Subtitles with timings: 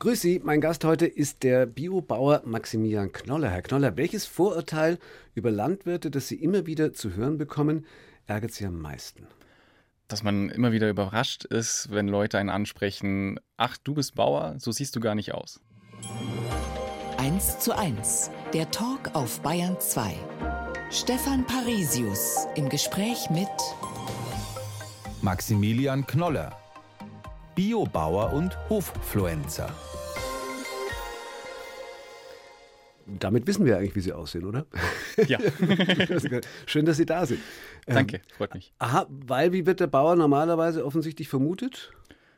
[0.00, 3.50] Grüß Sie, mein Gast heute ist der Biobauer Maximilian Knoller.
[3.50, 5.00] Herr Knoller, welches Vorurteil
[5.34, 7.84] über Landwirte, das Sie immer wieder zu hören bekommen,
[8.28, 9.26] ärgert Sie am meisten?
[10.06, 14.70] Dass man immer wieder überrascht ist, wenn Leute einen ansprechen, ach, du bist Bauer, so
[14.70, 15.60] siehst du gar nicht aus.
[17.16, 20.14] 1 zu 1, der Talk auf Bayern 2.
[20.92, 23.48] Stefan Parisius im Gespräch mit
[25.22, 26.56] Maximilian Knoller,
[27.58, 29.68] Biobauer und Hoffluencer.
[33.04, 34.64] Damit wissen wir eigentlich, wie Sie aussehen, oder?
[35.26, 35.40] Ja.
[36.66, 37.40] Schön, dass Sie da sind.
[37.84, 38.72] Danke, freut mich.
[38.78, 41.90] Aha, weil wie wird der Bauer normalerweise offensichtlich vermutet?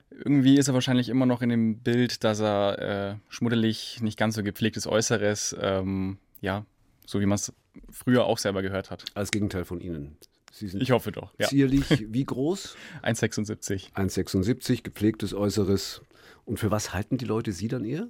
[0.08, 4.36] Irgendwie ist er wahrscheinlich immer noch in dem Bild, dass er äh, schmuddelig, nicht ganz
[4.36, 6.64] so gepflegtes Äußeres, ähm, ja,
[7.04, 7.52] so wie man es
[7.90, 9.04] früher auch selber gehört hat.
[9.12, 10.16] Als Gegenteil von Ihnen.
[10.50, 11.32] Sie sind Ich hoffe doch.
[11.38, 11.48] Ja.
[11.48, 12.76] zierlich, wie groß?
[13.02, 13.92] 1,76.
[13.92, 16.02] 1,76, gepflegtes Äußeres.
[16.44, 18.08] Und für was halten die Leute Sie dann eher?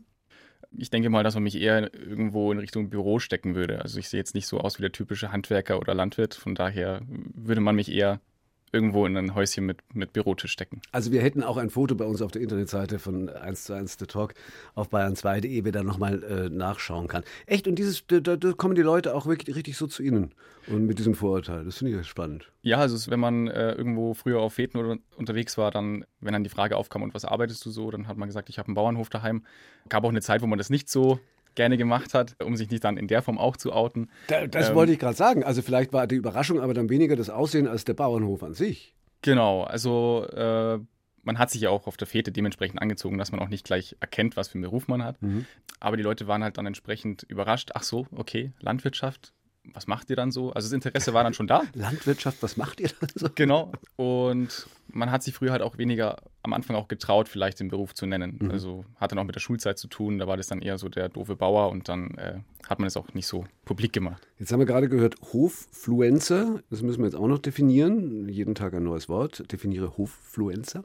[0.76, 3.82] Ich denke mal, dass man mich eher irgendwo in Richtung Büro stecken würde.
[3.82, 6.34] Also ich sehe jetzt nicht so aus wie der typische Handwerker oder Landwirt.
[6.34, 8.20] Von daher würde man mich eher
[8.72, 10.80] irgendwo in ein Häuschen mit, mit Bürotisch stecken.
[10.92, 13.96] Also wir hätten auch ein Foto bei uns auf der Internetseite von 1 zu 1
[13.98, 14.34] The Talk
[14.74, 17.24] auf bayern2.de, wer da nochmal äh, nachschauen kann.
[17.46, 20.32] Echt, und dieses, da, da kommen die Leute auch wirklich richtig so zu Ihnen
[20.68, 21.64] und mit diesem Vorurteil.
[21.64, 22.50] Das finde ich spannend.
[22.62, 26.44] Ja, also wenn man äh, irgendwo früher auf Feten oder unterwegs war, dann, wenn dann
[26.44, 28.74] die Frage aufkam, und was arbeitest du so, dann hat man gesagt, ich habe einen
[28.74, 29.44] Bauernhof daheim.
[29.88, 31.18] Gab auch eine Zeit, wo man das nicht so
[31.54, 34.08] gerne gemacht hat, um sich nicht dann in der Form auch zu outen.
[34.28, 35.44] Da, das Ähm, wollte ich gerade sagen.
[35.44, 38.94] Also vielleicht war die Überraschung aber dann weniger das Aussehen als der Bauernhof an sich.
[39.22, 40.78] Genau, also äh,
[41.22, 43.94] man hat sich ja auch auf der Fete dementsprechend angezogen, dass man auch nicht gleich
[44.00, 45.16] erkennt, was für einen Beruf man hat.
[45.78, 47.70] Aber die Leute waren halt dann entsprechend überrascht.
[47.74, 49.32] Ach so, okay, Landwirtschaft,
[49.72, 50.52] was macht ihr dann so?
[50.52, 51.62] Also das Interesse war dann schon da.
[51.74, 53.28] Landwirtschaft, was macht ihr da so?
[53.34, 53.72] Genau.
[53.96, 57.94] Und man hat sich früher halt auch weniger am Anfang auch getraut, vielleicht den Beruf
[57.94, 58.50] zu nennen.
[58.50, 60.18] Also hat dann auch mit der Schulzeit zu tun.
[60.18, 62.96] Da war das dann eher so der doofe Bauer und dann äh, hat man es
[62.96, 64.26] auch nicht so publik gemacht.
[64.38, 66.60] Jetzt haben wir gerade gehört, Hoffluencer.
[66.70, 68.28] Das müssen wir jetzt auch noch definieren.
[68.28, 69.50] Jeden Tag ein neues Wort.
[69.52, 70.82] Definiere Hoffluencer.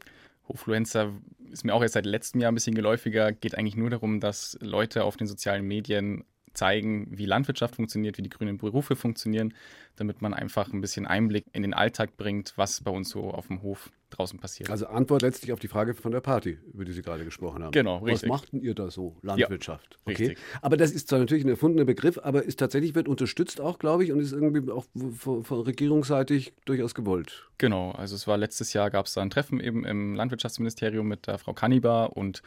[0.47, 1.11] Hochfluencer
[1.51, 3.31] ist mir auch jetzt seit letztem Jahr ein bisschen geläufiger.
[3.31, 6.23] Geht eigentlich nur darum, dass Leute auf den sozialen Medien
[6.55, 9.53] zeigen, wie Landwirtschaft funktioniert, wie die grünen Berufe funktionieren,
[9.95, 13.47] damit man einfach ein bisschen Einblick in den Alltag bringt, was bei uns so auf
[13.47, 14.69] dem Hof draußen passiert.
[14.69, 17.71] Also Antwort letztlich auf die Frage von der Party, über die Sie gerade gesprochen haben.
[17.71, 18.29] Genau, Was richtig.
[18.29, 19.15] machten ihr da so?
[19.21, 19.99] Landwirtschaft.
[20.05, 20.27] okay.
[20.27, 20.37] richtig.
[20.61, 24.03] Aber das ist zwar natürlich ein erfundener Begriff, aber ist tatsächlich wird unterstützt auch, glaube
[24.03, 24.85] ich, und ist irgendwie auch
[25.17, 27.49] von, von regierungsseitig durchaus gewollt.
[27.57, 31.27] Genau, also es war letztes Jahr, gab es da ein Treffen eben im Landwirtschaftsministerium mit
[31.27, 32.41] der Frau Kannibar und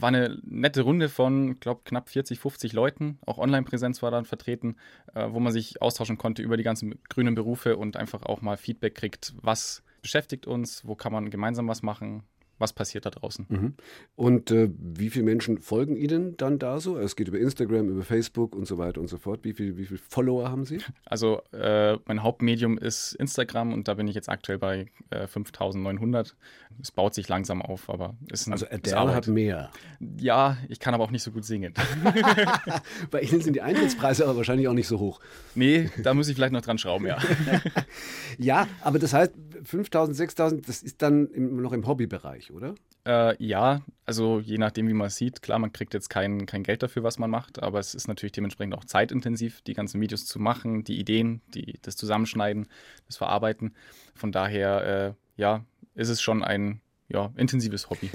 [0.00, 3.18] war eine nette Runde von, glaube knapp 40, 50 Leuten.
[3.26, 4.76] Auch Online-Präsenz war dann vertreten,
[5.14, 8.56] äh, wo man sich austauschen konnte über die ganzen grünen Berufe und einfach auch mal
[8.56, 12.24] Feedback kriegt, was beschäftigt uns, wo kann man gemeinsam was machen,
[12.58, 13.74] was passiert da draußen.
[14.16, 16.96] Und äh, wie viele Menschen folgen Ihnen dann da so?
[16.98, 19.40] Es geht über Instagram, über Facebook und so weiter und so fort.
[19.42, 20.78] Wie viele wie viel Follower haben Sie?
[21.06, 26.34] Also äh, mein Hauptmedium ist Instagram und da bin ich jetzt aktuell bei äh, 5900.
[26.80, 29.70] Es baut sich langsam auf, aber es ist ein- Also Adele hat mehr.
[30.18, 31.74] Ja, ich kann aber auch nicht so gut singen.
[33.10, 35.20] Bei Ihnen sind die Eintrittspreise aber wahrscheinlich auch nicht so hoch.
[35.54, 37.18] Nee, da muss ich vielleicht noch dran schrauben, ja.
[38.38, 39.32] Ja, aber das heißt,
[39.64, 42.74] 5000, 6000, das ist dann im, noch im Hobbybereich, oder?
[43.06, 45.42] Äh, ja, also je nachdem, wie man es sieht.
[45.42, 48.32] Klar, man kriegt jetzt kein, kein Geld dafür, was man macht, aber es ist natürlich
[48.32, 52.66] dementsprechend auch zeitintensiv, die ganzen Videos zu machen, die Ideen, die, das Zusammenschneiden,
[53.06, 53.74] das Verarbeiten.
[54.14, 55.64] Von daher, äh, ja,
[55.94, 58.10] ist es schon ein ja, intensives Hobby.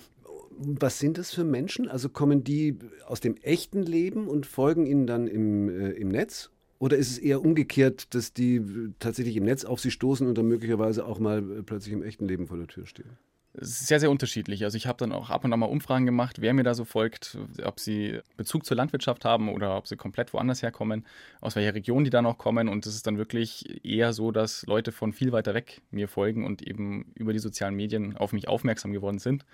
[0.57, 1.87] Was sind das für Menschen?
[1.87, 6.51] Also kommen die aus dem echten Leben und folgen ihnen dann im, äh, im Netz?
[6.79, 10.37] Oder ist es eher umgekehrt, dass die äh, tatsächlich im Netz auf sie stoßen und
[10.37, 13.17] dann möglicherweise auch mal äh, plötzlich im echten Leben vor der Tür stehen?
[13.53, 14.63] Sehr, sehr unterschiedlich.
[14.63, 16.85] Also ich habe dann auch ab und an mal Umfragen gemacht, wer mir da so
[16.85, 21.05] folgt, ob sie Bezug zur Landwirtschaft haben oder ob sie komplett woanders herkommen,
[21.41, 22.69] aus welcher Region die dann auch kommen.
[22.69, 26.45] Und es ist dann wirklich eher so, dass Leute von viel weiter weg mir folgen
[26.45, 29.45] und eben über die sozialen Medien auf mich aufmerksam geworden sind.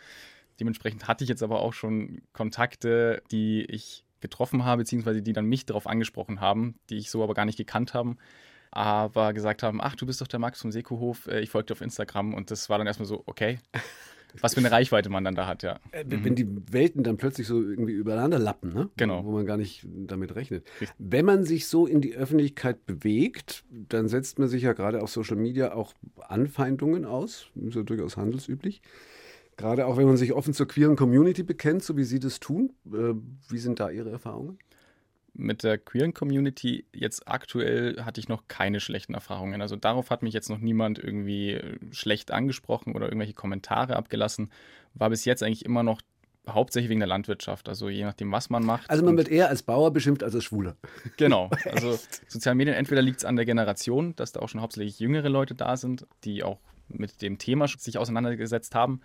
[0.60, 5.46] Dementsprechend hatte ich jetzt aber auch schon Kontakte, die ich getroffen habe, beziehungsweise die dann
[5.46, 8.18] mich darauf angesprochen haben, die ich so aber gar nicht gekannt haben,
[8.72, 11.74] aber gesagt haben, ach, du bist doch der Max vom Sekohof, äh, ich folge dir
[11.74, 13.60] auf Instagram und das war dann erstmal so, okay,
[14.42, 15.80] was für eine Reichweite man dann da hat, ja.
[15.92, 18.90] Äh, Wenn die Welten dann plötzlich so irgendwie übereinander lappen, ne?
[18.98, 19.24] Genau.
[19.24, 20.66] wo man gar nicht damit rechnet.
[20.98, 25.10] Wenn man sich so in die Öffentlichkeit bewegt, dann setzt man sich ja gerade auf
[25.10, 25.94] Social Media auch
[26.28, 27.48] Anfeindungen aus.
[27.56, 28.82] Ist ja durchaus handelsüblich.
[29.58, 32.74] Gerade auch wenn man sich offen zur queeren Community bekennt, so wie Sie das tun.
[32.88, 33.14] Äh,
[33.50, 34.60] Wie sind da Ihre Erfahrungen?
[35.34, 39.62] Mit der queeren Community jetzt aktuell hatte ich noch keine schlechten Erfahrungen.
[39.62, 44.52] Also darauf hat mich jetzt noch niemand irgendwie äh, schlecht angesprochen oder irgendwelche Kommentare abgelassen.
[44.94, 46.02] War bis jetzt eigentlich immer noch
[46.50, 47.70] hauptsächlich wegen der Landwirtschaft.
[47.70, 48.90] Also je nachdem, was man macht.
[48.90, 50.76] Also man wird eher als Bauer beschimpft als als Schwuler.
[51.18, 51.50] Genau.
[51.72, 51.98] Also
[52.28, 55.56] sozialen Medien, entweder liegt es an der Generation, dass da auch schon hauptsächlich jüngere Leute
[55.56, 59.02] da sind, die auch mit dem Thema sich auseinandergesetzt haben.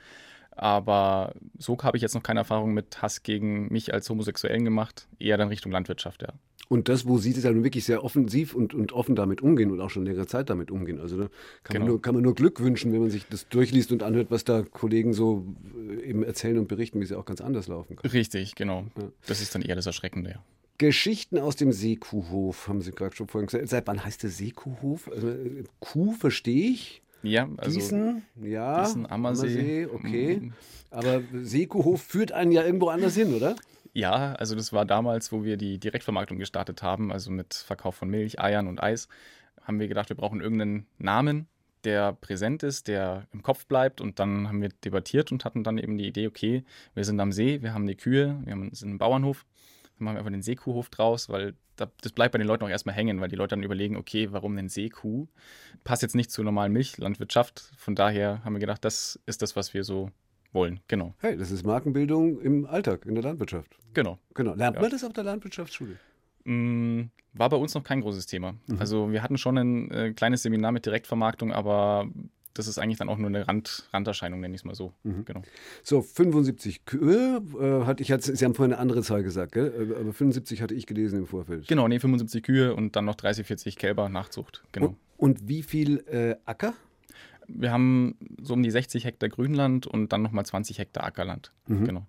[0.52, 5.08] Aber so habe ich jetzt noch keine Erfahrung mit Hass gegen mich als Homosexuellen gemacht.
[5.18, 6.34] Eher dann Richtung Landwirtschaft, ja.
[6.68, 9.72] Und das, wo Sie das ja nun wirklich sehr offensiv und, und offen damit umgehen
[9.72, 11.00] und auch schon längere Zeit damit umgehen.
[11.00, 11.24] Also da
[11.64, 11.78] kann, genau.
[11.80, 14.44] man nur, kann man nur Glück wünschen, wenn man sich das durchliest und anhört, was
[14.44, 15.44] da Kollegen so
[15.74, 18.08] äh, eben erzählen und berichten, wie sie auch ganz anders laufen kann.
[18.08, 18.84] Richtig, genau.
[18.96, 19.10] Ja.
[19.26, 20.44] Das ist dann eher das Erschreckende, ja.
[20.78, 23.68] Geschichten aus dem Seekuhhof, haben Sie gerade schon vorhin gesagt.
[23.68, 25.10] Seit wann heißt der Seekuhhof?
[25.12, 27.02] Also, äh, Kuh verstehe ich.
[27.22, 29.46] Ja, also Gießen, ja, Gießen, Ammersee.
[29.46, 30.36] Ammersee okay.
[30.40, 30.52] Mhm.
[30.90, 33.56] Aber Seekuhhof führt einen ja irgendwo anders hin, oder?
[33.92, 38.08] Ja, also das war damals, wo wir die Direktvermarktung gestartet haben, also mit Verkauf von
[38.08, 39.08] Milch, Eiern und Eis,
[39.62, 41.48] haben wir gedacht, wir brauchen irgendeinen Namen,
[41.84, 44.00] der präsent ist, der im Kopf bleibt.
[44.00, 46.64] Und dann haben wir debattiert und hatten dann eben die Idee, okay,
[46.94, 49.44] wir sind am See, wir haben die Kühe, wir sind im Bauernhof,
[50.00, 52.94] dann machen wir einfach den Seekuhhof draus, weil das bleibt bei den Leuten auch erstmal
[52.94, 55.26] hängen, weil die Leute dann überlegen, okay, warum denn Seekuh?
[55.84, 57.72] Passt jetzt nicht zur normalen Milchlandwirtschaft.
[57.76, 60.10] Von daher haben wir gedacht, das ist das, was wir so
[60.52, 60.80] wollen.
[60.88, 61.14] Genau.
[61.20, 63.76] Hey, das ist Markenbildung im Alltag, in der Landwirtschaft.
[63.94, 64.18] Genau.
[64.34, 64.54] Genau.
[64.54, 64.82] Lernt ja.
[64.82, 65.96] man das auf der Landwirtschaftsschule?
[66.44, 68.54] Mm, war bei uns noch kein großes Thema.
[68.66, 68.78] Mhm.
[68.78, 72.08] Also wir hatten schon ein äh, kleines Seminar mit Direktvermarktung, aber
[72.54, 74.92] das ist eigentlich dann auch nur eine Rand, Randerscheinung, nenne ich es mal so.
[75.04, 75.24] Mhm.
[75.24, 75.42] Genau.
[75.82, 79.92] So, 75 Kühe äh, hatte ich, hatte, Sie haben vorhin eine andere Zahl gesagt, gell?
[79.96, 81.68] Äh, aber 75 hatte ich gelesen im Vorfeld.
[81.68, 84.62] Genau, nee, 75 Kühe und dann noch 30, 40 Kälber Nachzucht.
[84.72, 84.86] Genau.
[84.86, 86.74] Und, und wie viel äh, Acker?
[87.46, 91.52] Wir haben so um die 60 Hektar Grünland und dann nochmal 20 Hektar Ackerland.
[91.66, 91.84] Mhm.
[91.84, 92.06] Genau.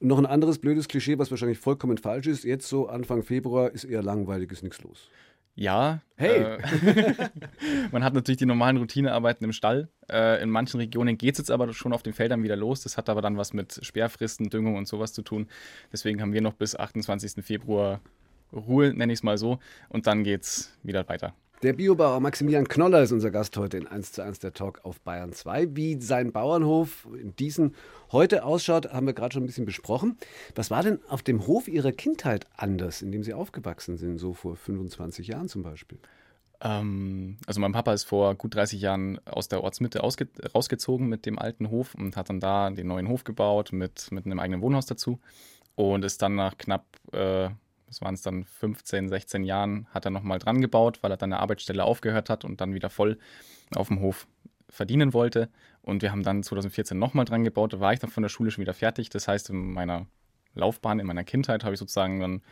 [0.00, 2.44] Und noch ein anderes blödes Klischee, was wahrscheinlich vollkommen falsch ist.
[2.44, 5.08] Jetzt so Anfang Februar ist eher langweilig, ist nichts los.
[5.56, 6.02] Ja.
[6.16, 6.42] Hey!
[6.42, 7.28] Äh,
[7.90, 9.88] man hat natürlich die normalen Routinearbeiten im Stall.
[10.10, 12.82] Äh, in manchen Regionen geht es jetzt aber schon auf den Feldern wieder los.
[12.82, 15.48] Das hat aber dann was mit Sperrfristen, Düngung und sowas zu tun.
[15.92, 17.42] Deswegen haben wir noch bis 28.
[17.44, 18.00] Februar
[18.52, 19.58] Ruhe, nenne ich es mal so.
[19.88, 21.34] Und dann geht es wieder weiter.
[21.62, 25.00] Der Biobauer Maximilian Knoller ist unser Gast heute in 1 zu 1 der Talk auf
[25.00, 25.74] Bayern 2.
[25.74, 27.74] Wie sein Bauernhof in diesen
[28.12, 30.18] heute ausschaut, haben wir gerade schon ein bisschen besprochen.
[30.54, 34.34] Was war denn auf dem Hof Ihrer Kindheit anders, in dem Sie aufgewachsen sind, so
[34.34, 35.98] vor 25 Jahren zum Beispiel?
[36.60, 41.38] Ähm, also mein Papa ist vor gut 30 Jahren aus der Ortsmitte rausgezogen mit dem
[41.38, 44.84] alten Hof und hat dann da den neuen Hof gebaut mit, mit einem eigenen Wohnhaus
[44.84, 45.20] dazu
[45.74, 47.48] und ist dann nach knapp äh,
[47.86, 51.32] das waren es dann 15, 16 Jahren, hat er nochmal dran gebaut, weil er dann
[51.32, 53.18] eine Arbeitsstelle aufgehört hat und dann wieder voll
[53.74, 54.26] auf dem Hof
[54.68, 55.48] verdienen wollte.
[55.82, 58.50] Und wir haben dann 2014 nochmal dran gebaut, da war ich dann von der Schule
[58.50, 59.08] schon wieder fertig.
[59.10, 60.06] Das heißt, in meiner
[60.54, 62.42] Laufbahn, in meiner Kindheit habe ich sozusagen dann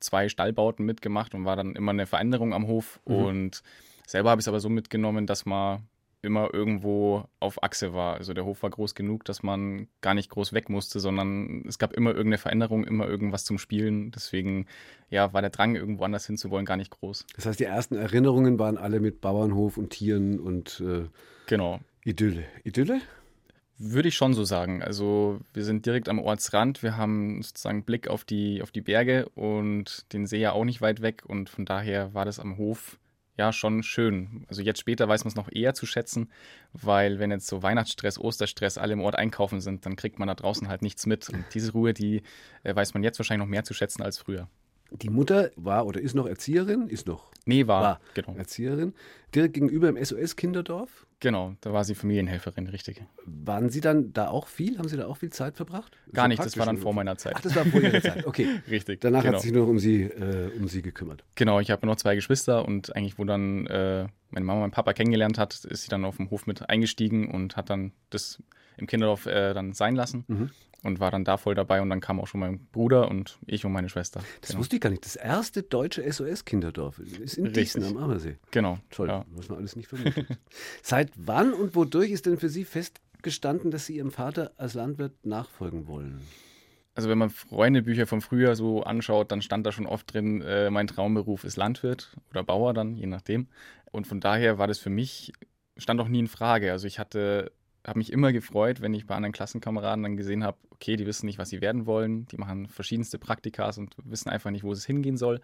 [0.00, 3.00] zwei Stallbauten mitgemacht und war dann immer eine Veränderung am Hof.
[3.06, 3.14] Mhm.
[3.14, 3.62] Und
[4.06, 5.86] selber habe ich es aber so mitgenommen, dass man
[6.22, 8.16] immer irgendwo auf Achse war.
[8.16, 11.78] Also der Hof war groß genug, dass man gar nicht groß weg musste, sondern es
[11.78, 14.10] gab immer irgendeine Veränderung, immer irgendwas zum Spielen.
[14.10, 14.66] Deswegen
[15.08, 17.26] ja, war der Drang, irgendwo anders hinzuwollen, gar nicht groß.
[17.36, 21.08] Das heißt, die ersten Erinnerungen waren alle mit Bauernhof und Tieren und äh,
[21.46, 21.80] genau.
[22.04, 22.44] Idylle.
[22.64, 23.00] Idylle?
[23.78, 24.82] Würde ich schon so sagen.
[24.82, 29.28] Also wir sind direkt am Ortsrand, wir haben sozusagen Blick auf die, auf die Berge
[29.30, 32.98] und den See ja auch nicht weit weg und von daher war das am Hof
[33.40, 34.44] ja schon schön.
[34.48, 36.30] Also jetzt später weiß man es noch eher zu schätzen,
[36.72, 40.34] weil wenn jetzt so Weihnachtsstress, Osterstress alle im Ort einkaufen sind, dann kriegt man da
[40.34, 41.28] draußen halt nichts mit.
[41.30, 42.22] Und diese Ruhe, die
[42.62, 44.48] äh, weiß man jetzt wahrscheinlich noch mehr zu schätzen als früher.
[44.92, 46.88] Die Mutter war oder ist noch Erzieherin?
[46.88, 47.30] Ist noch.
[47.46, 47.82] Nee, war.
[47.82, 48.34] war genau.
[48.36, 48.94] Erzieherin.
[49.34, 51.06] Direkt gegenüber im SOS-Kinderdorf?
[51.20, 53.02] Genau, da war sie Familienhelferin, richtig.
[53.26, 54.78] Waren Sie dann da auch viel?
[54.78, 55.96] Haben Sie da auch viel Zeit verbracht?
[56.12, 57.34] Gar so nicht, das war dann vor meiner Zeit.
[57.36, 58.46] Ach, das war vor Ihrer Zeit, okay.
[58.70, 59.02] richtig.
[59.02, 59.34] Danach genau.
[59.34, 61.22] hat sich nur um Sie, äh, um Sie gekümmert.
[61.34, 64.94] Genau, ich habe noch zwei Geschwister und eigentlich, wo dann äh, meine Mama meinen Papa
[64.94, 68.42] kennengelernt hat, ist sie dann auf dem Hof mit eingestiegen und hat dann das
[68.78, 70.24] im Kinderdorf äh, dann sein lassen.
[70.26, 70.50] Mhm
[70.82, 73.64] und war dann da voll dabei und dann kam auch schon mein Bruder und ich
[73.64, 74.22] und meine Schwester.
[74.40, 74.60] Das genau.
[74.60, 75.04] wusste ich gar nicht.
[75.04, 78.36] Das erste deutsche SOS-Kinderdorf ist in Diesen am Ammersee.
[78.50, 78.78] Genau.
[78.90, 79.24] Toll, ja.
[79.30, 80.26] was man alles nicht vermutet.
[80.82, 85.26] Seit wann und wodurch ist denn für Sie festgestanden, dass Sie Ihrem Vater als Landwirt
[85.26, 86.20] nachfolgen wollen?
[86.94, 90.70] Also wenn man Freundebücher vom Frühjahr so anschaut, dann stand da schon oft drin, äh,
[90.70, 93.48] mein Traumberuf ist Landwirt oder Bauer dann, je nachdem.
[93.92, 95.32] Und von daher war das für mich,
[95.76, 96.72] stand auch nie in Frage.
[96.72, 97.52] Also ich hatte
[97.86, 101.26] habe mich immer gefreut, wenn ich bei anderen Klassenkameraden dann gesehen habe, okay, die wissen
[101.26, 104.84] nicht, was sie werden wollen, die machen verschiedenste Praktikas und wissen einfach nicht, wo es
[104.84, 105.40] hingehen soll.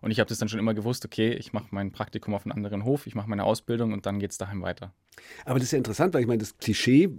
[0.00, 2.52] Und ich habe das dann schon immer gewusst, okay, ich mache mein Praktikum auf einem
[2.52, 4.92] anderen Hof, ich mache meine Ausbildung und dann geht es daheim weiter.
[5.44, 7.10] Aber das ist ja interessant, weil ich meine, das Klischee,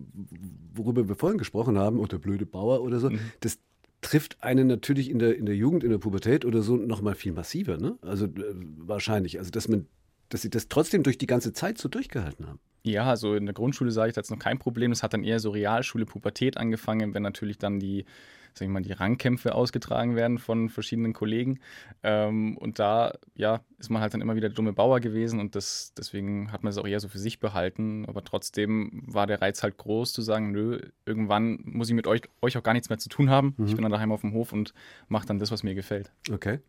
[0.73, 3.19] worüber wir vorhin gesprochen haben, oder blöde Bauer oder so, mhm.
[3.41, 3.59] das
[4.01, 7.33] trifft einen natürlich in der, in der Jugend, in der Pubertät oder so nochmal viel
[7.33, 7.97] massiver, ne?
[8.01, 9.37] Also äh, wahrscheinlich.
[9.37, 9.87] Also dass man,
[10.29, 12.59] dass sie das trotzdem durch die ganze Zeit so durchgehalten haben.
[12.83, 14.91] Ja, also in der Grundschule sage ich das noch kein Problem.
[14.91, 18.05] Das hat dann eher so Realschule, Pubertät angefangen, wenn natürlich dann die,
[18.53, 21.59] sag ich mal, die Rangkämpfe ausgetragen werden von verschiedenen Kollegen.
[22.01, 25.55] Ähm, und da, ja, ist man halt dann immer wieder der dumme Bauer gewesen und
[25.55, 28.05] das, deswegen hat man es auch eher so für sich behalten.
[28.07, 32.21] Aber trotzdem war der Reiz halt groß zu sagen, nö, irgendwann muss ich mit euch,
[32.41, 33.53] euch auch gar nichts mehr zu tun haben.
[33.57, 33.65] Mhm.
[33.65, 34.73] Ich bin dann daheim auf dem Hof und
[35.07, 36.11] mache dann das, was mir gefällt.
[36.31, 36.59] Okay.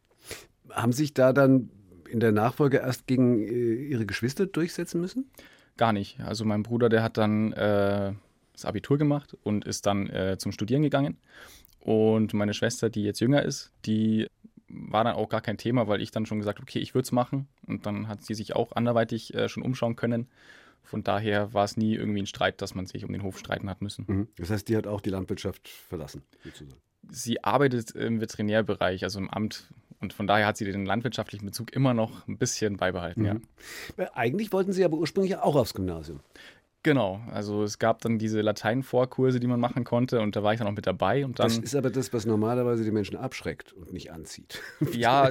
[0.69, 1.71] Haben sich da dann
[2.07, 5.31] in der Nachfolge erst gegen äh, ihre Geschwister durchsetzen müssen?
[5.77, 6.21] Gar nicht.
[6.21, 8.13] Also mein Bruder, der hat dann äh,
[8.53, 11.17] das Abitur gemacht und ist dann äh, zum Studieren gegangen.
[11.81, 14.29] Und meine Schwester, die jetzt jünger ist, die
[14.69, 17.13] war dann auch gar kein Thema, weil ich dann schon gesagt okay, ich würde es
[17.13, 17.49] machen.
[17.67, 20.29] Und dann hat sie sich auch anderweitig äh, schon umschauen können.
[20.83, 23.71] Von daher war es nie irgendwie ein Streit, dass man sich um den Hof streiten
[23.71, 24.05] hat müssen.
[24.09, 24.29] Mhm.
[24.37, 26.81] Das heißt, die hat auch die Landwirtschaft verlassen, sozusagen.
[27.11, 29.73] Sie arbeitet im Veterinärbereich, also im Amt
[30.03, 33.27] und von daher hat sie den landwirtschaftlichen Bezug immer noch ein bisschen beibehalten, mhm.
[33.27, 33.37] ja.
[33.97, 36.21] Äh, eigentlich wollten Sie aber ursprünglich auch aufs Gymnasium.
[36.85, 40.59] Genau, also es gab dann diese Lateinvorkurse, die man machen konnte und da war ich
[40.59, 41.25] dann auch mit dabei.
[41.25, 44.61] Und dann, das ist aber das, was normalerweise die Menschen abschreckt und nicht anzieht.
[44.93, 45.31] Ja,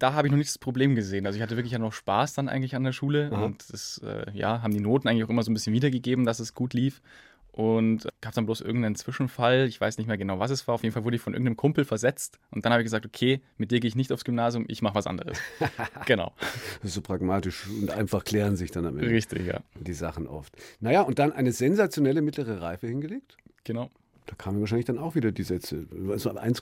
[0.00, 1.26] da habe ich noch nicht das Problem gesehen.
[1.26, 3.44] Also ich hatte wirklich ja noch Spaß dann eigentlich an der Schule Aha.
[3.44, 6.40] und das, äh, ja, haben die Noten eigentlich auch immer so ein bisschen wiedergegeben, dass
[6.40, 7.00] es gut lief.
[7.58, 10.76] Und gab dann bloß irgendeinen Zwischenfall, ich weiß nicht mehr genau, was es war.
[10.76, 12.38] Auf jeden Fall wurde ich von irgendeinem Kumpel versetzt.
[12.52, 14.94] Und dann habe ich gesagt, okay, mit dir gehe ich nicht aufs Gymnasium, ich mache
[14.94, 15.40] was anderes.
[16.06, 16.32] genau.
[16.84, 19.10] So pragmatisch und einfach klären sich dann am Ende.
[19.10, 19.58] Richtig, ja.
[19.74, 20.56] Die Sachen oft.
[20.78, 23.36] Naja, und dann eine sensationelle mittlere Reife hingelegt.
[23.64, 23.90] Genau.
[24.26, 25.88] Da kamen wahrscheinlich dann auch wieder die Sätze.
[26.10, 26.60] Also 1,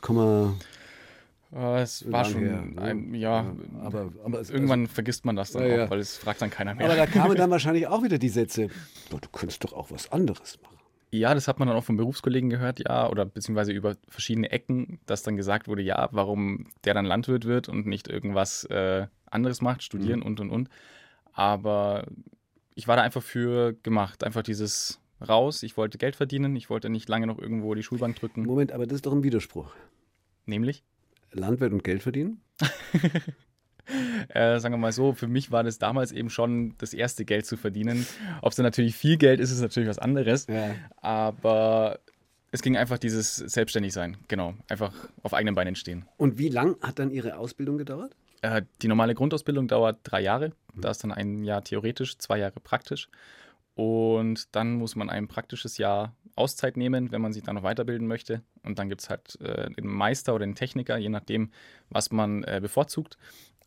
[1.54, 2.80] äh, es war schon, her, ne?
[2.80, 5.98] ein, ja, ja, aber, aber es, irgendwann also, vergisst man das dann ja, auch, weil
[5.98, 6.86] es fragt dann keiner mehr.
[6.86, 8.68] Aber da kamen dann wahrscheinlich auch wieder die Sätze,
[9.10, 10.75] du könntest doch auch was anderes machen.
[11.18, 15.00] Ja, das hat man dann auch von Berufskollegen gehört, ja, oder beziehungsweise über verschiedene Ecken,
[15.06, 19.60] dass dann gesagt wurde, ja, warum der dann Landwirt wird und nicht irgendwas äh, anderes
[19.60, 20.26] macht, studieren mhm.
[20.26, 20.68] und und und.
[21.32, 22.06] Aber
[22.74, 26.90] ich war da einfach für gemacht, einfach dieses raus, ich wollte Geld verdienen, ich wollte
[26.90, 28.44] nicht lange noch irgendwo die Schulbank drücken.
[28.44, 29.74] Moment, aber das ist doch ein Widerspruch.
[30.44, 30.82] Nämlich?
[31.32, 32.40] Landwirt und Geld verdienen?
[34.28, 37.46] äh, sagen wir mal so, für mich war das damals eben schon das erste Geld
[37.46, 38.06] zu verdienen.
[38.42, 40.46] Ob es dann natürlich viel Geld ist, ist natürlich was anderes.
[40.48, 40.74] Ja.
[41.00, 42.00] Aber
[42.52, 44.54] es ging einfach dieses Selbstständigsein, genau.
[44.68, 46.04] Einfach auf eigenen Beinen stehen.
[46.16, 48.14] Und wie lang hat dann Ihre Ausbildung gedauert?
[48.42, 50.52] Äh, die normale Grundausbildung dauert drei Jahre.
[50.74, 50.80] Mhm.
[50.80, 53.08] Da ist dann ein Jahr theoretisch, zwei Jahre praktisch.
[53.74, 58.06] Und dann muss man ein praktisches Jahr Auszeit nehmen, wenn man sich da noch weiterbilden
[58.06, 58.42] möchte.
[58.62, 61.50] Und dann gibt es halt äh, den Meister oder den Techniker, je nachdem,
[61.90, 63.18] was man äh, bevorzugt.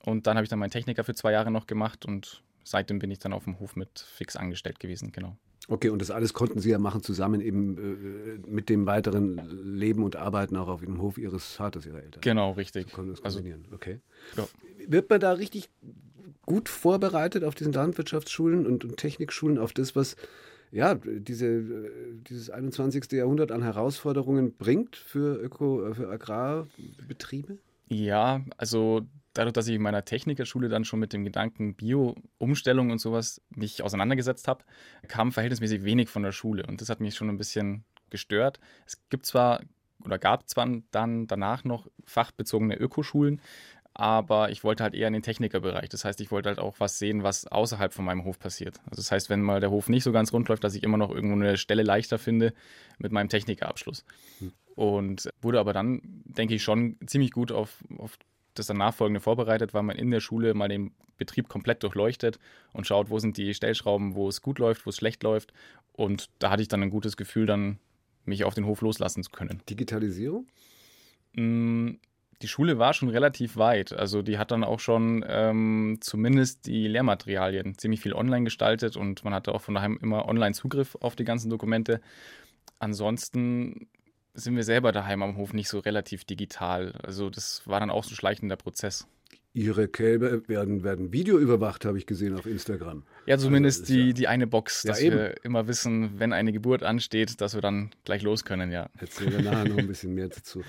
[0.06, 3.12] Und dann habe ich dann meinen Techniker für zwei Jahre noch gemacht und seitdem bin
[3.12, 5.38] ich dann auf dem Hof mit fix angestellt gewesen, genau.
[5.68, 9.38] Okay, und das alles konnten Sie ja machen zusammen eben äh, mit dem weiteren
[9.78, 12.22] Leben und Arbeiten auch auf dem Hof Ihres Vaters, Ihrer Eltern.
[12.22, 12.92] Genau, richtig.
[12.92, 14.00] Konnten das also, kombinieren, also, okay.
[14.36, 14.48] Ja.
[14.88, 15.70] Wird man da richtig
[16.46, 20.16] gut vorbereitet auf diesen Landwirtschaftsschulen und, und Technikschulen, auf das, was
[20.72, 21.64] ja, diese,
[22.28, 23.12] dieses 21.
[23.12, 27.58] Jahrhundert an Herausforderungen bringt für, Öko, für Agrarbetriebe?
[27.88, 29.02] Ja, also
[29.34, 33.84] dadurch, dass ich in meiner Technikerschule dann schon mit dem Gedanken Bio-Umstellung und sowas mich
[33.84, 34.64] auseinandergesetzt habe,
[35.08, 36.66] kam verhältnismäßig wenig von der Schule.
[36.68, 38.60] Und das hat mich schon ein bisschen gestört.
[38.86, 39.62] Es gibt zwar
[40.04, 43.42] oder gab zwar dann danach noch fachbezogene Ökoschulen,
[43.94, 45.90] aber ich wollte halt eher in den Technikerbereich.
[45.90, 48.80] Das heißt, ich wollte halt auch was sehen, was außerhalb von meinem Hof passiert.
[48.86, 50.98] Also das heißt, wenn mal der Hof nicht so ganz rund läuft, dass ich immer
[50.98, 52.54] noch irgendwo eine Stelle leichter finde
[52.98, 54.06] mit meinem Technikerabschluss.
[54.40, 54.54] Hm.
[54.76, 58.18] Und wurde aber dann, denke ich, schon ziemlich gut auf, auf
[58.60, 62.40] das dann nachfolgende vorbereitet, weil man in der Schule mal den Betrieb komplett durchleuchtet
[62.74, 65.54] und schaut, wo sind die Stellschrauben, wo es gut läuft, wo es schlecht läuft.
[65.94, 67.80] Und da hatte ich dann ein gutes Gefühl, dann
[68.26, 69.62] mich auf den Hof loslassen zu können.
[69.70, 70.48] Digitalisierung?
[71.34, 71.96] Mm,
[72.42, 73.92] die Schule war schon relativ weit.
[73.92, 79.24] Also die hat dann auch schon ähm, zumindest die Lehrmaterialien ziemlich viel online gestaltet und
[79.24, 82.00] man hatte auch von daheim immer online Zugriff auf die ganzen Dokumente.
[82.80, 83.90] Ansonsten
[84.40, 86.94] sind wir selber daheim am Hof nicht so relativ digital.
[87.04, 89.08] Also das war dann auch so ein schleichender Prozess.
[89.54, 93.04] Ihre Kälber werden, werden videoüberwacht, habe ich gesehen auf Instagram.
[93.26, 96.52] Ja, zumindest also die, ja die eine Box, dass ja, wir immer wissen, wenn eine
[96.52, 98.90] Geburt ansteht, dass wir dann gleich los können, ja.
[99.00, 100.62] Erzählen wir nachher noch ein bisschen mehr dazu.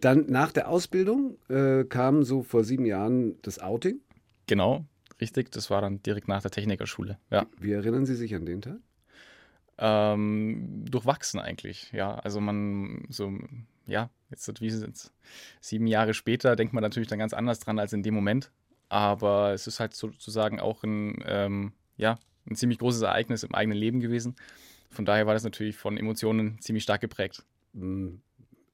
[0.00, 4.00] Dann nach der Ausbildung äh, kam so vor sieben Jahren das Outing.
[4.46, 4.84] Genau,
[5.20, 5.50] richtig.
[5.50, 7.46] Das war dann direkt nach der Technikerschule, ja.
[7.58, 8.78] Wie erinnern Sie sich an den Tag?
[9.78, 12.16] Ähm, durchwachsen eigentlich, ja.
[12.16, 13.32] Also man so
[13.88, 15.12] ja, jetzt wie jetzt
[15.60, 18.50] sieben Jahre später denkt man natürlich dann ganz anders dran als in dem Moment.
[18.88, 22.18] Aber es ist halt sozusagen auch ein, ähm, ja,
[22.48, 24.36] ein ziemlich großes Ereignis im eigenen Leben gewesen.
[24.90, 27.44] Von daher war das natürlich von Emotionen ziemlich stark geprägt.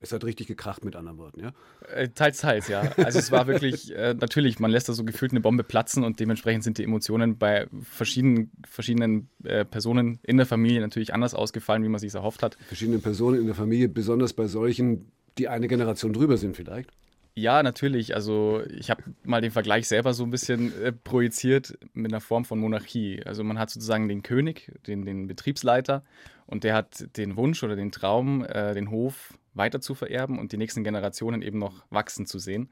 [0.04, 1.52] Es hat richtig gekracht mit anderen Worten, ja?
[1.92, 2.82] Äh, teils, teils, ja.
[2.98, 6.20] Also es war wirklich, äh, natürlich, man lässt da so gefühlt eine Bombe platzen und
[6.20, 11.82] dementsprechend sind die Emotionen bei verschiedenen, verschiedenen äh, Personen in der Familie natürlich anders ausgefallen,
[11.82, 12.58] wie man sich erhofft hat.
[12.66, 16.90] Verschiedene Personen in der Familie, besonders bei solchen, die eine Generation drüber sind vielleicht.
[17.36, 18.14] Ja, natürlich.
[18.14, 22.44] Also ich habe mal den Vergleich selber so ein bisschen äh, projiziert mit einer Form
[22.44, 23.22] von Monarchie.
[23.24, 26.04] Also man hat sozusagen den König, den, den Betriebsleiter
[26.46, 30.52] und der hat den Wunsch oder den Traum, äh, den Hof weiter zu vererben und
[30.52, 32.68] die nächsten Generationen eben noch wachsen zu sehen.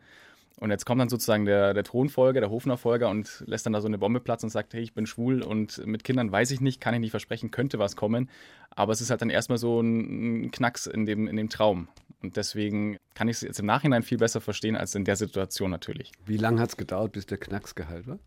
[0.60, 3.88] Und jetzt kommt dann sozusagen der, der Thronfolger, der Hofnachfolger und lässt dann da so
[3.88, 6.80] eine Bombe platzen und sagt, hey, ich bin schwul und mit Kindern weiß ich nicht,
[6.80, 8.28] kann ich nicht versprechen, könnte was kommen.
[8.70, 11.88] Aber es ist halt dann erstmal so ein Knacks in dem, in dem Traum.
[12.22, 15.70] Und deswegen kann ich es jetzt im Nachhinein viel besser verstehen als in der Situation
[15.70, 16.12] natürlich.
[16.26, 18.18] Wie lange hat es gedauert, bis der Knacks geheilt war?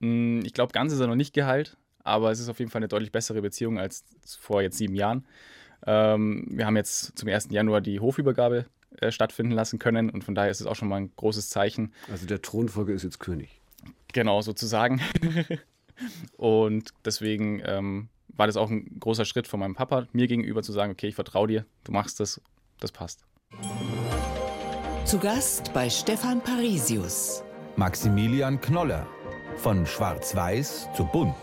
[0.00, 2.80] Hm, ich glaube, ganz ist er noch nicht geheilt, aber es ist auf jeden Fall
[2.80, 4.04] eine deutlich bessere Beziehung als
[4.38, 5.26] vor jetzt sieben Jahren.
[5.86, 7.48] Ähm, wir haben jetzt zum 1.
[7.50, 8.66] Januar die Hofübergabe
[9.00, 11.92] äh, stattfinden lassen können und von daher ist es auch schon mal ein großes Zeichen.
[12.10, 13.60] Also der Thronfolger ist jetzt König.
[14.12, 15.00] Genau, sozusagen.
[16.36, 20.72] und deswegen ähm, war das auch ein großer Schritt von meinem Papa mir gegenüber zu
[20.72, 22.40] sagen, okay, ich vertraue dir, du machst das,
[22.80, 23.24] das passt.
[25.04, 27.44] Zu Gast bei Stefan Parisius.
[27.76, 29.06] Maximilian Knoller.
[29.56, 31.34] Von Schwarz-Weiß zu Bunt.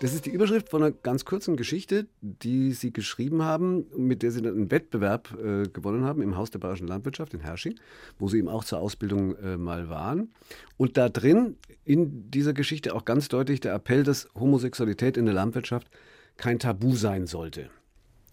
[0.00, 4.30] Das ist die Überschrift von einer ganz kurzen Geschichte, die Sie geschrieben haben, mit der
[4.30, 7.80] Sie dann einen Wettbewerb äh, gewonnen haben im Haus der Bayerischen Landwirtschaft in Hersching,
[8.18, 10.28] wo Sie eben auch zur Ausbildung äh, mal waren.
[10.76, 15.34] Und da drin in dieser Geschichte auch ganz deutlich der Appell, dass Homosexualität in der
[15.34, 15.88] Landwirtschaft
[16.36, 17.70] kein Tabu sein sollte.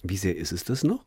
[0.04, 1.06] Wie sehr ist es das noch?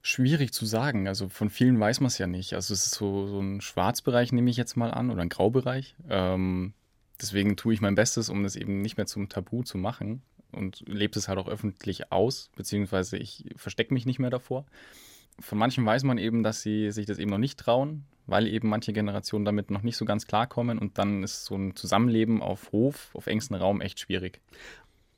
[0.00, 1.08] Schwierig zu sagen.
[1.08, 2.54] Also von vielen weiß man es ja nicht.
[2.54, 5.94] Also es ist so, so ein Schwarzbereich, nehme ich jetzt mal an, oder ein Graubereich.
[6.08, 6.72] Ähm,
[7.20, 10.84] deswegen tue ich mein Bestes, um das eben nicht mehr zum Tabu zu machen und
[10.86, 14.64] lebe es halt auch öffentlich aus, beziehungsweise ich verstecke mich nicht mehr davor.
[15.40, 18.68] Von manchen weiß man eben, dass sie sich das eben noch nicht trauen, weil eben
[18.68, 22.70] manche Generationen damit noch nicht so ganz klarkommen und dann ist so ein Zusammenleben auf
[22.72, 24.40] Hof, auf engstem Raum echt schwierig.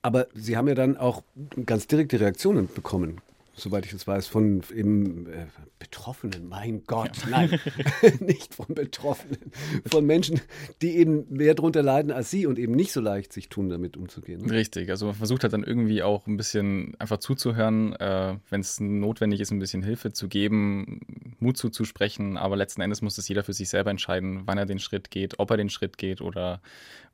[0.03, 1.23] Aber Sie haben ja dann auch
[1.67, 3.21] ganz direkte Reaktionen bekommen
[3.57, 5.47] soweit ich das weiß, von eben äh,
[5.79, 7.31] Betroffenen, mein Gott, ja.
[7.31, 7.61] nein,
[8.21, 9.39] nicht von Betroffenen,
[9.87, 10.41] von Menschen,
[10.83, 13.97] die eben mehr darunter leiden als sie und eben nicht so leicht sich tun, damit
[13.97, 14.43] umzugehen.
[14.43, 14.53] Ne?
[14.53, 18.79] Richtig, also man versucht halt dann irgendwie auch ein bisschen einfach zuzuhören, äh, wenn es
[18.79, 21.01] notwendig ist, ein bisschen Hilfe zu geben,
[21.39, 24.79] Mut zuzusprechen, aber letzten Endes muss das jeder für sich selber entscheiden, wann er den
[24.79, 26.61] Schritt geht, ob er den Schritt geht oder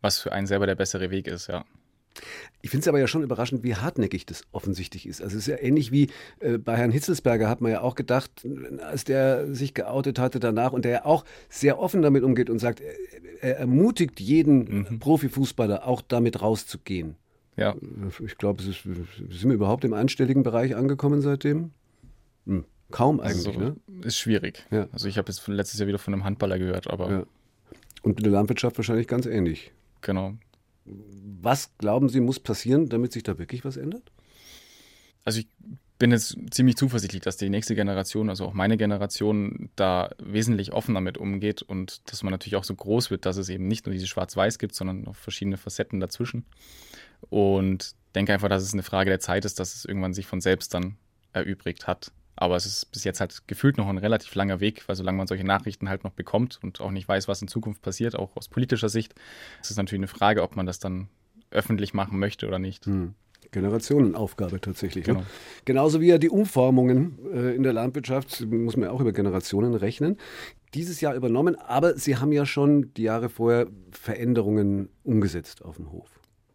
[0.00, 1.64] was für einen selber der bessere Weg ist, ja.
[2.60, 5.22] Ich finde es aber ja schon überraschend, wie hartnäckig das offensichtlich ist.
[5.22, 6.08] Also es ist ja ähnlich wie
[6.40, 8.46] äh, bei Herrn Hitzelsberger hat man ja auch gedacht,
[8.80, 12.58] als der sich geoutet hatte danach und der ja auch sehr offen damit umgeht und
[12.58, 12.94] sagt, er,
[13.42, 14.98] er ermutigt jeden mhm.
[14.98, 17.16] Profifußballer auch damit rauszugehen.
[17.56, 17.74] Ja.
[18.24, 21.72] Ich glaube, sind wir überhaupt im einstelligen Bereich angekommen seitdem?
[22.46, 22.64] Hm.
[22.90, 23.76] Kaum eigentlich, also, ne?
[24.02, 24.66] Ist schwierig.
[24.70, 24.88] Ja.
[24.92, 27.10] Also ich habe jetzt letztes Jahr wieder von einem Handballer gehört, aber.
[27.10, 27.26] Ja.
[28.02, 29.72] Und in der Landwirtschaft wahrscheinlich ganz ähnlich.
[30.00, 30.34] Genau.
[30.84, 34.10] Was glauben Sie, muss passieren, damit sich da wirklich was ändert?
[35.24, 35.48] Also ich
[35.98, 41.00] bin jetzt ziemlich zuversichtlich, dass die nächste Generation, also auch meine Generation, da wesentlich offener
[41.00, 43.92] mit umgeht und dass man natürlich auch so groß wird, dass es eben nicht nur
[43.92, 46.44] diese Schwarz-Weiß gibt, sondern noch verschiedene Facetten dazwischen.
[47.30, 50.40] Und denke einfach, dass es eine Frage der Zeit ist, dass es irgendwann sich von
[50.40, 50.96] selbst dann
[51.32, 52.10] erübrigt hat.
[52.36, 55.26] Aber es ist bis jetzt halt gefühlt noch ein relativ langer Weg, weil solange man
[55.26, 58.48] solche Nachrichten halt noch bekommt und auch nicht weiß, was in Zukunft passiert, auch aus
[58.48, 59.14] politischer Sicht,
[59.60, 61.08] ist es natürlich eine Frage, ob man das dann
[61.50, 62.86] öffentlich machen möchte oder nicht.
[62.86, 63.14] Hm.
[63.50, 65.06] Generationenaufgabe tatsächlich.
[65.06, 65.12] Ne?
[65.12, 65.20] Genau.
[65.20, 65.26] Ne?
[65.64, 69.74] Genauso wie ja die Umformungen äh, in der Landwirtschaft, muss man ja auch über Generationen
[69.74, 70.16] rechnen.
[70.74, 75.92] Dieses Jahr übernommen, aber Sie haben ja schon die Jahre vorher Veränderungen umgesetzt auf dem
[75.92, 76.08] Hof.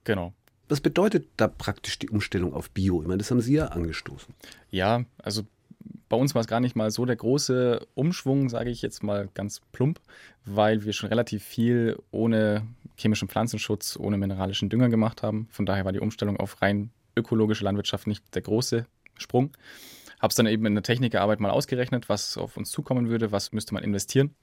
[0.05, 0.33] Genau.
[0.69, 3.01] Was bedeutet da praktisch die Umstellung auf Bio?
[3.01, 4.33] Ich meine, das haben Sie ja angestoßen.
[4.69, 5.43] Ja, also
[6.09, 9.29] bei uns war es gar nicht mal so der große Umschwung, sage ich jetzt mal
[9.33, 9.99] ganz plump,
[10.45, 12.67] weil wir schon relativ viel ohne
[12.97, 15.47] chemischen Pflanzenschutz, ohne mineralischen Dünger gemacht haben.
[15.51, 19.51] Von daher war die Umstellung auf rein ökologische Landwirtschaft nicht der große Sprung.
[20.19, 23.51] Habe es dann eben in der Technikerarbeit mal ausgerechnet, was auf uns zukommen würde, was
[23.51, 24.33] müsste man investieren.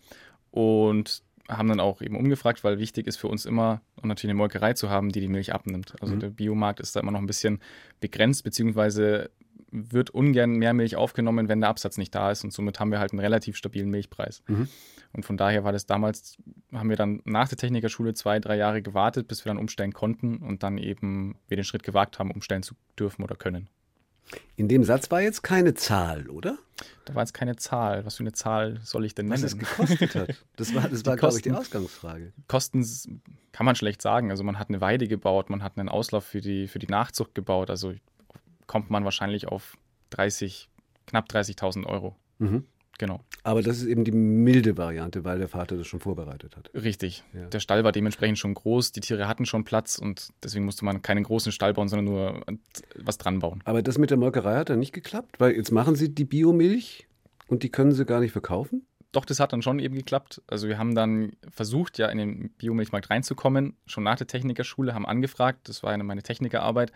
[0.51, 4.39] Und haben dann auch eben umgefragt, weil wichtig ist für uns immer, und natürlich eine
[4.39, 5.95] Molkerei zu haben, die die Milch abnimmt.
[6.01, 6.21] Also mhm.
[6.21, 7.61] der Biomarkt ist da immer noch ein bisschen
[8.01, 9.31] begrenzt, beziehungsweise
[9.71, 12.45] wird ungern mehr Milch aufgenommen, wenn der Absatz nicht da ist.
[12.45, 14.43] Und somit haben wir halt einen relativ stabilen Milchpreis.
[14.47, 14.69] Mhm.
[15.13, 16.37] Und von daher war das damals,
[16.73, 20.39] haben wir dann nach der Technikerschule zwei, drei Jahre gewartet, bis wir dann umstellen konnten
[20.39, 23.69] und dann eben wir den Schritt gewagt haben, umstellen zu dürfen oder können.
[24.57, 26.59] In dem Satz war jetzt keine Zahl, oder?
[27.05, 28.05] Da war jetzt keine Zahl.
[28.07, 29.43] Was für eine Zahl soll ich denn nennen?
[29.43, 30.45] Was es gekostet hat.
[30.57, 32.33] Das war, das war glaube ich, die Ausgangsfrage.
[32.49, 33.21] Kosten
[33.53, 34.31] kann man schlecht sagen.
[34.31, 37.35] Also man hat eine Weide gebaut, man hat einen Auslauf für die, für die Nachzucht
[37.35, 37.71] gebaut.
[37.71, 37.93] Also
[38.67, 39.77] kommt man wahrscheinlich auf
[40.11, 40.69] 30,
[41.07, 42.17] knapp 30.000 Euro.
[42.39, 42.65] Mhm.
[42.99, 43.21] Genau.
[43.43, 46.71] Aber das ist eben die milde Variante, weil der Vater das schon vorbereitet hat.
[46.75, 47.25] Richtig.
[47.33, 47.47] Ja.
[47.47, 51.03] Der Stall war dementsprechend schon groß, die Tiere hatten schon Platz und deswegen musste man
[51.03, 52.45] keinen großen Stall bauen, sondern nur
[52.97, 53.63] was dran bauen.
[53.65, 57.09] Aber das mit der Molkerei hat dann nicht geklappt, weil jetzt machen sie die Biomilch
[57.49, 58.87] und die können sie gar nicht verkaufen?
[59.13, 60.43] Doch, das hat dann schon eben geklappt.
[60.49, 65.07] Also wir haben dann versucht, ja in den Biomilchmarkt reinzukommen, schon nach der Technikerschule, haben
[65.07, 66.91] angefragt, das war eine meine Technikerarbeit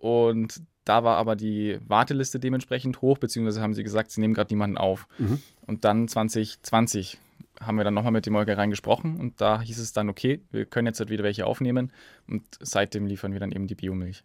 [0.00, 4.52] und da war aber die Warteliste dementsprechend hoch, beziehungsweise haben sie gesagt, sie nehmen gerade
[4.52, 5.06] niemanden auf.
[5.18, 5.40] Mhm.
[5.66, 7.18] Und dann 2020
[7.60, 10.64] haben wir dann nochmal mit den Molkereien gesprochen und da hieß es dann, okay, wir
[10.64, 11.92] können jetzt halt wieder welche aufnehmen
[12.26, 14.24] und seitdem liefern wir dann eben die Biomilch.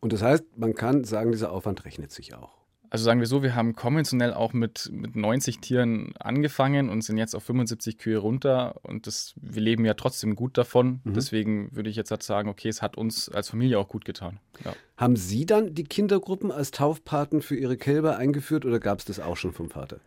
[0.00, 2.55] Und das heißt, man kann sagen, dieser Aufwand rechnet sich auch.
[2.90, 7.18] Also sagen wir so, wir haben konventionell auch mit, mit 90 Tieren angefangen und sind
[7.18, 11.00] jetzt auf 75 Kühe runter und das, wir leben ja trotzdem gut davon.
[11.04, 11.14] Mhm.
[11.14, 14.38] Deswegen würde ich jetzt halt sagen, okay, es hat uns als Familie auch gut getan.
[14.64, 14.74] Ja.
[14.96, 19.20] Haben Sie dann die Kindergruppen als Taufpaten für Ihre Kälber eingeführt oder gab es das
[19.20, 19.98] auch schon vom Vater?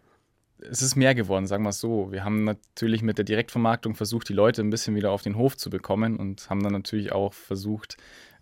[0.62, 2.12] Es ist mehr geworden, sagen wir es so.
[2.12, 5.56] Wir haben natürlich mit der Direktvermarktung versucht, die Leute ein bisschen wieder auf den Hof
[5.56, 7.96] zu bekommen und haben dann natürlich auch versucht,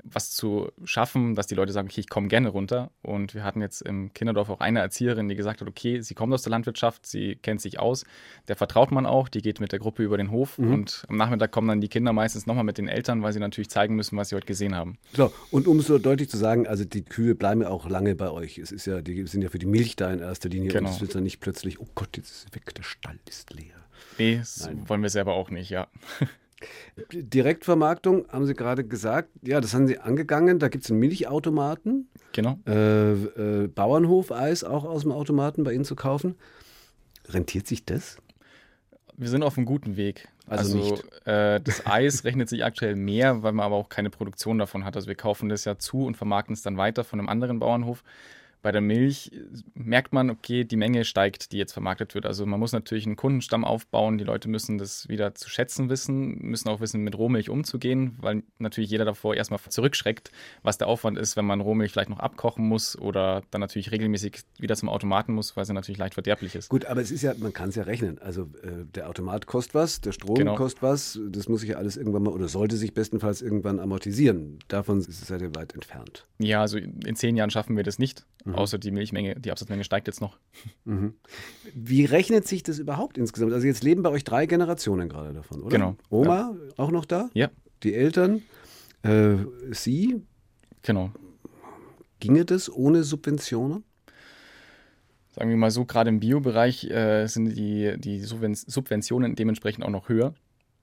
[0.03, 2.91] was zu schaffen, dass die Leute sagen, okay, ich komme gerne runter.
[3.01, 6.33] Und wir hatten jetzt im Kinderdorf auch eine Erzieherin, die gesagt hat, okay, sie kommt
[6.33, 8.05] aus der Landwirtschaft, sie kennt sich aus,
[8.47, 10.73] der vertraut man auch, die geht mit der Gruppe über den Hof Mhm.
[10.73, 13.69] und am Nachmittag kommen dann die Kinder meistens nochmal mit den Eltern, weil sie natürlich
[13.69, 14.97] zeigen müssen, was sie heute gesehen haben.
[15.13, 18.15] So, und um es so deutlich zu sagen, also die Kühe bleiben ja auch lange
[18.15, 18.57] bei euch.
[18.57, 20.87] Es ist ja, die sind ja für die Milch da in erster Linie Genau.
[20.89, 23.53] und es wird dann nicht plötzlich, oh Gott, jetzt ist es weg, der Stall ist
[23.53, 23.75] leer.
[24.17, 24.87] Nee, das Nein.
[24.87, 25.87] wollen wir selber auch nicht, ja.
[27.11, 30.59] Direktvermarktung, haben Sie gerade gesagt, ja, das haben Sie angegangen.
[30.59, 32.57] Da gibt es einen Milchautomaten, Genau.
[32.67, 36.35] äh, äh, Bauernhofeis auch aus dem Automaten bei Ihnen zu kaufen.
[37.29, 38.17] Rentiert sich das?
[39.15, 40.27] Wir sind auf einem guten Weg.
[40.47, 41.01] Also Also.
[41.25, 44.95] Äh, das Eis rechnet sich aktuell mehr, weil man aber auch keine Produktion davon hat.
[44.95, 48.03] Also wir kaufen das ja zu und vermarkten es dann weiter von einem anderen Bauernhof.
[48.61, 49.39] Bei der Milch äh,
[49.75, 52.25] merkt man, okay, die Menge steigt, die jetzt vermarktet wird.
[52.25, 54.17] Also man muss natürlich einen Kundenstamm aufbauen.
[54.17, 58.43] Die Leute müssen das wieder zu schätzen wissen, müssen auch wissen, mit Rohmilch umzugehen, weil
[58.59, 60.31] natürlich jeder davor erstmal zurückschreckt,
[60.63, 64.41] was der Aufwand ist, wenn man Rohmilch vielleicht noch abkochen muss oder dann natürlich regelmäßig
[64.59, 66.69] wieder zum Automaten muss, weil sie natürlich leicht verderblich ist.
[66.69, 68.19] Gut, aber es ist ja, man kann es ja rechnen.
[68.19, 70.55] Also äh, der Automat kostet was, der Strom Genau.
[70.55, 71.19] kostet was.
[71.29, 74.59] Das muss sich ja alles irgendwann mal oder sollte sich bestenfalls irgendwann amortisieren.
[74.67, 76.25] Davon ist es ja weit entfernt.
[76.39, 78.55] Ja, also in zehn Jahren schaffen wir das nicht, Mhm.
[78.55, 80.37] außer die Milchmenge, die Absatzmenge steigt jetzt noch.
[80.85, 81.15] Mhm.
[81.73, 83.53] Wie rechnet sich das überhaupt insgesamt?
[83.53, 85.75] Also jetzt leben bei euch drei Generationen gerade davon, oder?
[85.75, 85.95] Genau.
[86.09, 87.29] Oma auch noch da?
[87.33, 87.49] Ja.
[87.83, 88.41] Die Eltern?
[89.03, 89.35] Äh,
[89.71, 90.21] Sie?
[90.81, 91.11] Genau.
[92.19, 93.83] Ginge das ohne Subventionen?
[95.29, 99.91] Sagen wir mal so, gerade im Biobereich äh, sind die, die Subven- Subventionen dementsprechend auch
[99.91, 100.33] noch höher,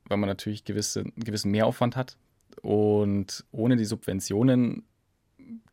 [0.07, 2.17] weil man natürlich gewisse, einen gewissen Mehraufwand hat.
[2.63, 4.85] Und ohne die Subventionen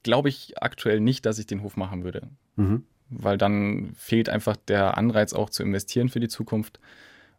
[0.04, 2.30] glaube ich aktuell nicht, dass ich den Hof machen würde.
[2.56, 2.84] Mhm.
[3.10, 6.80] weil dann fehlt einfach der Anreiz auch zu investieren für die Zukunft,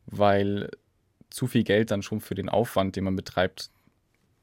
[0.07, 0.71] weil
[1.31, 3.71] zu viel Geld dann schon für den Aufwand, den man betreibt,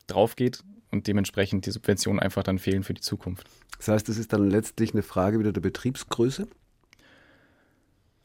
[0.07, 3.47] draufgeht und dementsprechend die Subventionen einfach dann fehlen für die Zukunft.
[3.77, 6.47] Das heißt, das ist dann letztlich eine Frage wieder der Betriebsgröße?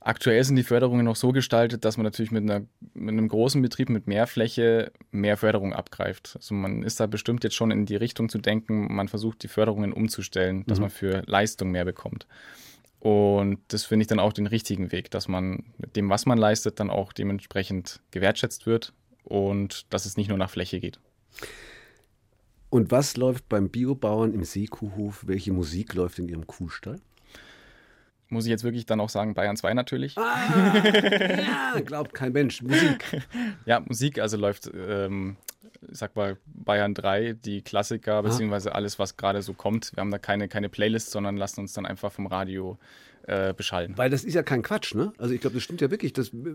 [0.06, 3.62] Aktuell sind die Förderungen noch so gestaltet, dass man natürlich mit, einer, mit einem großen
[3.62, 6.34] Betrieb mit mehr Fläche mehr Förderung abgreift.
[6.36, 9.48] Also man ist da bestimmt jetzt schon in die Richtung zu denken, man versucht die
[9.48, 10.82] Förderungen umzustellen, dass Mhm.
[10.82, 12.26] man für Leistung mehr bekommt.
[13.00, 16.36] Und das finde ich dann auch den richtigen Weg, dass man mit dem, was man
[16.36, 21.00] leistet, dann auch dementsprechend gewertschätzt wird und dass es nicht nur nach Fläche geht.
[22.68, 25.24] Und was läuft beim Biobauern im Seekuhhof?
[25.26, 27.00] Welche Musik läuft in Ihrem Kuhstall?
[28.34, 30.18] Muss ich jetzt wirklich dann auch sagen, Bayern 2 natürlich.
[30.18, 30.34] Ah,
[31.74, 32.62] ja, glaubt kein Mensch.
[32.62, 33.04] Musik.
[33.64, 35.36] Ja, Musik, also läuft, ähm,
[35.90, 39.92] ich sag mal, Bayern 3, die Klassiker, beziehungsweise alles, was gerade so kommt.
[39.94, 42.78] Wir haben da keine, keine Playlist, sondern lassen uns dann einfach vom Radio
[43.26, 43.94] äh, beschallen.
[43.96, 45.12] Weil das ist ja kein Quatsch, ne?
[45.16, 46.54] Also ich glaube, das stimmt ja wirklich, dass äh,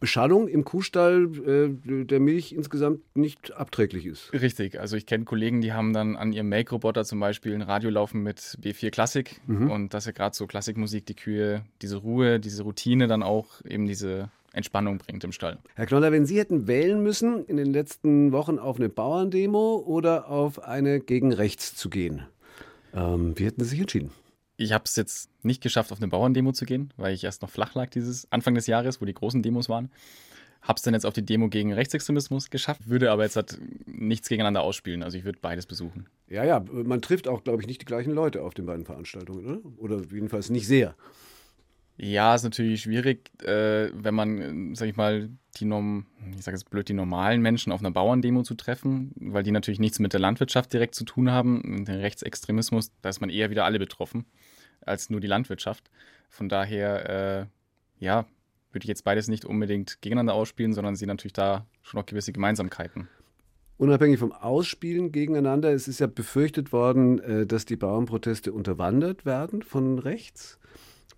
[0.00, 4.32] Beschallung im Kuhstall äh, der Milch insgesamt nicht abträglich ist.
[4.32, 7.90] Richtig, also ich kenne Kollegen, die haben dann an ihrem Make-Roboter zum Beispiel ein Radio
[7.90, 9.70] laufen mit B4 Klassik Mhm.
[9.70, 13.86] und dass ja gerade so Klassikmusik die Kühe diese Ruhe, diese Routine dann auch eben
[13.86, 15.58] diese Entspannung bringt im Stall.
[15.74, 20.28] Herr Knoller, wenn Sie hätten wählen müssen, in den letzten Wochen auf eine Bauerndemo oder
[20.28, 22.22] auf eine gegen rechts zu gehen,
[22.94, 24.10] ähm, wie hätten Sie sich entschieden?
[24.56, 27.50] Ich habe es jetzt nicht geschafft, auf eine Bauerndemo zu gehen, weil ich erst noch
[27.50, 29.90] flach lag dieses Anfang des Jahres, wo die großen Demos waren.
[30.62, 34.62] Hab's dann jetzt auf die Demo gegen Rechtsextremismus geschafft, würde aber jetzt halt nichts gegeneinander
[34.62, 35.04] ausspielen.
[35.04, 36.06] Also ich würde beides besuchen.
[36.28, 39.44] Ja, ja, man trifft auch, glaube ich, nicht die gleichen Leute auf den beiden Veranstaltungen,
[39.44, 39.60] oder?
[39.78, 40.96] Oder jedenfalls nicht sehr.
[42.00, 46.06] Ja, ist natürlich schwierig, äh, wenn man, äh, sag ich mal, die Norm
[46.36, 49.80] ich sage jetzt blöd, die normalen Menschen auf einer Bauerndemo zu treffen, weil die natürlich
[49.80, 51.84] nichts mit der Landwirtschaft direkt zu tun haben.
[51.84, 54.26] Dem Rechtsextremismus, da ist man eher wieder alle betroffen.
[54.80, 55.90] als nur die Landwirtschaft.
[56.30, 57.46] Von daher, äh,
[57.98, 58.26] ja,
[58.72, 62.32] würde ich jetzt beides nicht unbedingt gegeneinander ausspielen, sondern sie natürlich da schon noch gewisse
[62.32, 63.08] Gemeinsamkeiten.
[63.76, 69.62] Unabhängig vom Ausspielen gegeneinander, es ist ja befürchtet worden, äh, dass die Bauernproteste unterwandert werden
[69.62, 70.58] von rechts.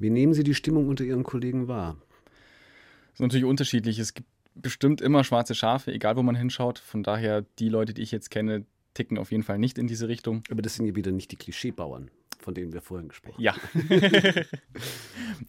[0.00, 1.96] Wie nehmen Sie die Stimmung unter Ihren Kollegen wahr?
[2.24, 3.98] Das ist natürlich unterschiedlich.
[3.98, 6.78] Es gibt bestimmt immer schwarze Schafe, egal wo man hinschaut.
[6.78, 10.08] Von daher, die Leute, die ich jetzt kenne, ticken auf jeden Fall nicht in diese
[10.08, 10.42] Richtung.
[10.50, 13.60] Aber das sind ja wieder nicht die Klischeebauern, von denen wir vorhin gesprochen haben.
[13.90, 14.42] Ja.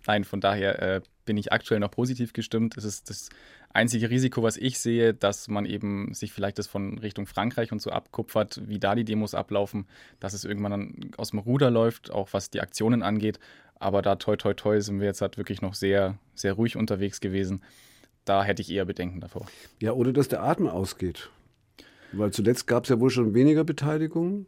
[0.05, 2.75] Nein, von daher äh, bin ich aktuell noch positiv gestimmt.
[2.77, 3.29] Es ist das
[3.69, 7.81] einzige Risiko, was ich sehe, dass man eben sich vielleicht das von Richtung Frankreich und
[7.81, 9.87] so abkupfert, wie da die Demos ablaufen,
[10.19, 13.39] dass es irgendwann dann aus dem Ruder läuft, auch was die Aktionen angeht.
[13.81, 17.19] Aber da toi toi toi sind wir jetzt halt wirklich noch sehr, sehr ruhig unterwegs
[17.19, 17.63] gewesen.
[18.25, 19.47] Da hätte ich eher Bedenken davor.
[19.81, 21.31] Ja, oder dass der Atem ausgeht.
[22.11, 24.45] Weil zuletzt gab es ja wohl schon weniger Beteiligung.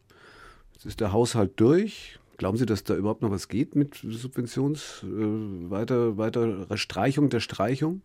[0.74, 2.20] Jetzt ist der Haushalt durch.
[2.38, 7.40] Glauben Sie, dass da überhaupt noch was geht mit Subventions, äh, weiter, weiter Streichung der
[7.40, 8.04] Streichung?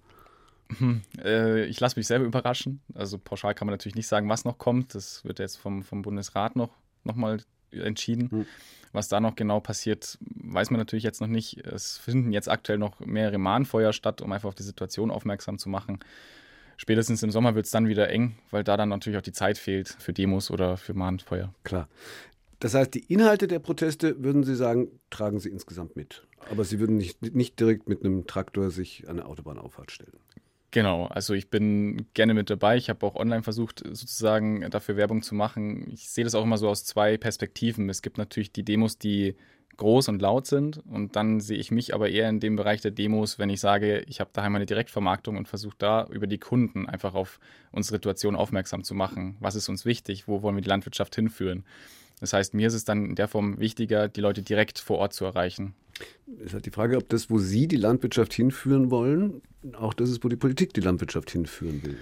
[0.79, 2.81] Hm, äh, ich lasse mich selber überraschen.
[2.95, 4.95] Also pauschal kann man natürlich nicht sagen, was noch kommt.
[4.95, 6.71] Das wird jetzt vom, vom Bundesrat noch,
[7.05, 7.38] noch mal
[7.73, 8.31] entschieden.
[8.31, 8.47] Hm.
[8.93, 11.59] Was da noch genau passiert, weiß man natürlich jetzt noch nicht.
[11.67, 15.69] Es finden jetzt aktuell noch mehrere Mahnfeuer statt, um einfach auf die Situation aufmerksam zu
[15.69, 15.99] machen
[16.79, 19.59] spätestens im Sommer wird es dann wieder eng, weil da dann natürlich auch die Zeit
[19.59, 21.53] fehlt für Demos oder für Mahnfeuer.
[21.65, 21.89] Klar.
[22.61, 26.27] Das heißt, die Inhalte der Proteste, würden Sie sagen, tragen Sie insgesamt mit.
[26.51, 30.17] Aber Sie würden nicht, nicht direkt mit einem Traktor sich an eine Autobahnauffahrt stellen.
[30.79, 32.77] Genau, also ich bin gerne mit dabei.
[32.77, 35.91] Ich habe auch online versucht, sozusagen dafür Werbung zu machen.
[35.93, 37.88] Ich sehe das auch immer so aus zwei Perspektiven.
[37.88, 39.35] Es gibt natürlich die Demos, die
[39.77, 40.79] groß und laut sind.
[40.87, 44.05] Und dann sehe ich mich aber eher in dem Bereich der Demos, wenn ich sage,
[44.07, 47.41] ich habe daheim eine Direktvermarktung und versuche da über die Kunden einfach auf
[47.73, 49.35] unsere Situation aufmerksam zu machen.
[49.41, 50.29] Was ist uns wichtig?
[50.29, 51.64] Wo wollen wir die Landwirtschaft hinführen?
[52.21, 55.13] Das heißt, mir ist es dann in der Form wichtiger, die Leute direkt vor Ort
[55.13, 55.75] zu erreichen.
[56.39, 60.11] Es ist halt die Frage, ob das, wo Sie die Landwirtschaft hinführen wollen, auch das
[60.11, 61.97] ist, wo die Politik die Landwirtschaft hinführen will.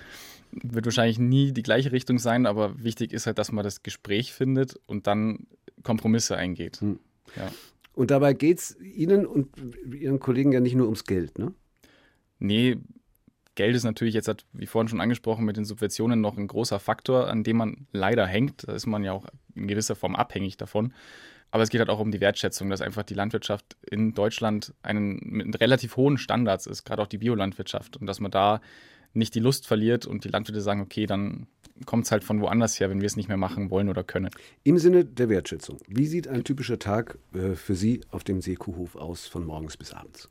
[0.52, 4.32] Wird wahrscheinlich nie die gleiche Richtung sein, aber wichtig ist halt, dass man das Gespräch
[4.32, 5.46] findet und dann
[5.82, 6.80] Kompromisse eingeht.
[6.80, 6.98] Hm.
[7.36, 7.50] Ja.
[7.94, 9.48] Und dabei geht es Ihnen und
[9.92, 11.52] Ihren Kollegen ja nicht nur ums Geld, ne?
[12.38, 12.76] Nee,
[13.56, 17.28] Geld ist natürlich jetzt, wie vorhin schon angesprochen, mit den Subventionen noch ein großer Faktor,
[17.28, 18.68] an dem man leider hängt.
[18.68, 20.92] Da ist man ja auch in gewisser Form abhängig davon.
[21.50, 25.18] Aber es geht halt auch um die Wertschätzung, dass einfach die Landwirtschaft in Deutschland einen,
[25.22, 27.96] mit relativ hohen Standards ist, gerade auch die Biolandwirtschaft.
[27.96, 28.60] Und dass man da
[29.14, 31.46] nicht die Lust verliert und die Landwirte sagen, okay, dann
[31.86, 34.30] kommt es halt von woanders her, wenn wir es nicht mehr machen wollen oder können.
[34.64, 38.96] Im Sinne der Wertschätzung, wie sieht ein typischer Tag äh, für Sie auf dem Seekuhhof
[38.96, 40.30] aus, von morgens bis abends?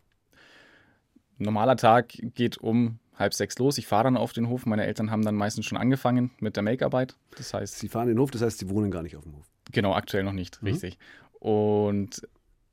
[1.39, 3.77] Ein normaler Tag geht um halb sechs los.
[3.77, 4.65] Ich fahre dann auf den Hof.
[4.65, 7.15] Meine Eltern haben dann meistens schon angefangen mit der Make-Arbeit.
[7.37, 9.45] Das heißt, Sie fahren den Hof, das heißt, Sie wohnen gar nicht auf dem Hof.
[9.71, 10.69] Genau, aktuell noch nicht, mhm.
[10.69, 10.97] richtig.
[11.39, 12.21] Und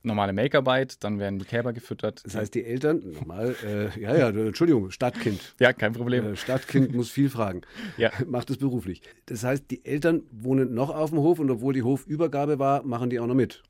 [0.02, 2.22] normale Make-Arbeit, dann werden die Kälber gefüttert.
[2.24, 5.54] Das heißt, die Eltern, normal, äh, ja, ja, Entschuldigung, Stadtkind.
[5.60, 6.32] Ja, kein Problem.
[6.32, 7.62] Äh, Stadtkind muss viel fragen.
[7.96, 8.10] Ja.
[8.26, 9.02] Macht es beruflich.
[9.26, 13.10] Das heißt, die Eltern wohnen noch auf dem Hof und obwohl die Hofübergabe war, machen
[13.10, 13.62] die auch noch mit.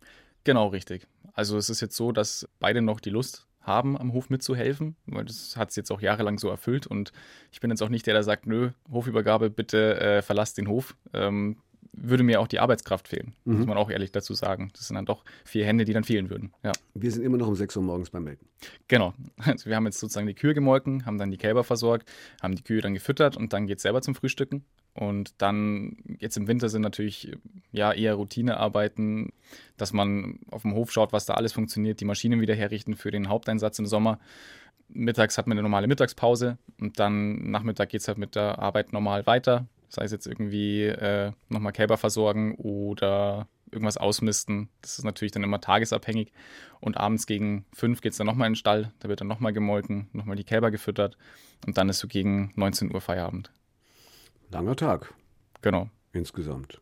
[0.44, 1.06] Genau, richtig.
[1.34, 5.24] Also es ist jetzt so, dass beide noch die Lust haben, am Hof mitzuhelfen, weil
[5.24, 7.12] das hat es jetzt auch jahrelang so erfüllt und
[7.50, 10.96] ich bin jetzt auch nicht der, der sagt, nö, Hofübergabe, bitte äh, verlasst den Hof.
[11.12, 11.56] Ähm,
[11.92, 13.58] würde mir auch die Arbeitskraft fehlen, mhm.
[13.58, 14.70] muss man auch ehrlich dazu sagen.
[14.74, 16.52] Das sind dann doch vier Hände, die dann fehlen würden.
[16.62, 16.72] Ja.
[16.94, 18.48] Wir sind immer noch um 6 Uhr morgens beim Melken.
[18.88, 19.14] Genau.
[19.36, 22.62] Also wir haben jetzt sozusagen die Kühe gemolken, haben dann die Kälber versorgt, haben die
[22.62, 24.64] Kühe dann gefüttert und dann geht es selber zum Frühstücken.
[24.94, 27.32] Und dann, jetzt im Winter sind natürlich
[27.72, 29.32] ja eher Routinearbeiten,
[29.76, 33.10] dass man auf dem Hof schaut, was da alles funktioniert, die Maschinen wieder herrichten für
[33.10, 34.18] den Haupteinsatz im Sommer.
[34.88, 38.92] Mittags hat man eine normale Mittagspause und dann Nachmittag geht es halt mit der Arbeit
[38.92, 44.68] normal weiter sei es jetzt irgendwie äh, nochmal Kälber versorgen oder irgendwas ausmisten.
[44.80, 46.32] Das ist natürlich dann immer tagesabhängig.
[46.80, 49.52] Und abends gegen fünf geht es dann nochmal in den Stall, da wird dann nochmal
[49.52, 51.16] gemolken, nochmal die Kälber gefüttert
[51.66, 53.52] und dann ist so gegen 19 Uhr Feierabend.
[54.50, 55.14] Langer Tag.
[55.60, 55.88] Genau.
[56.12, 56.80] Insgesamt.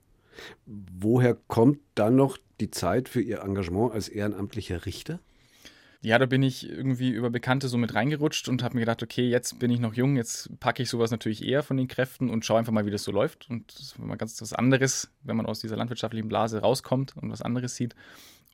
[0.66, 5.20] Woher kommt dann noch die Zeit für Ihr Engagement als ehrenamtlicher Richter?
[6.02, 9.28] Ja, da bin ich irgendwie über Bekannte so mit reingerutscht und habe mir gedacht, okay,
[9.28, 12.44] jetzt bin ich noch jung, jetzt packe ich sowas natürlich eher von den Kräften und
[12.44, 13.50] schaue einfach mal, wie das so läuft.
[13.50, 17.30] Und das ist mal ganz was anderes, wenn man aus dieser landwirtschaftlichen Blase rauskommt und
[17.30, 17.94] was anderes sieht.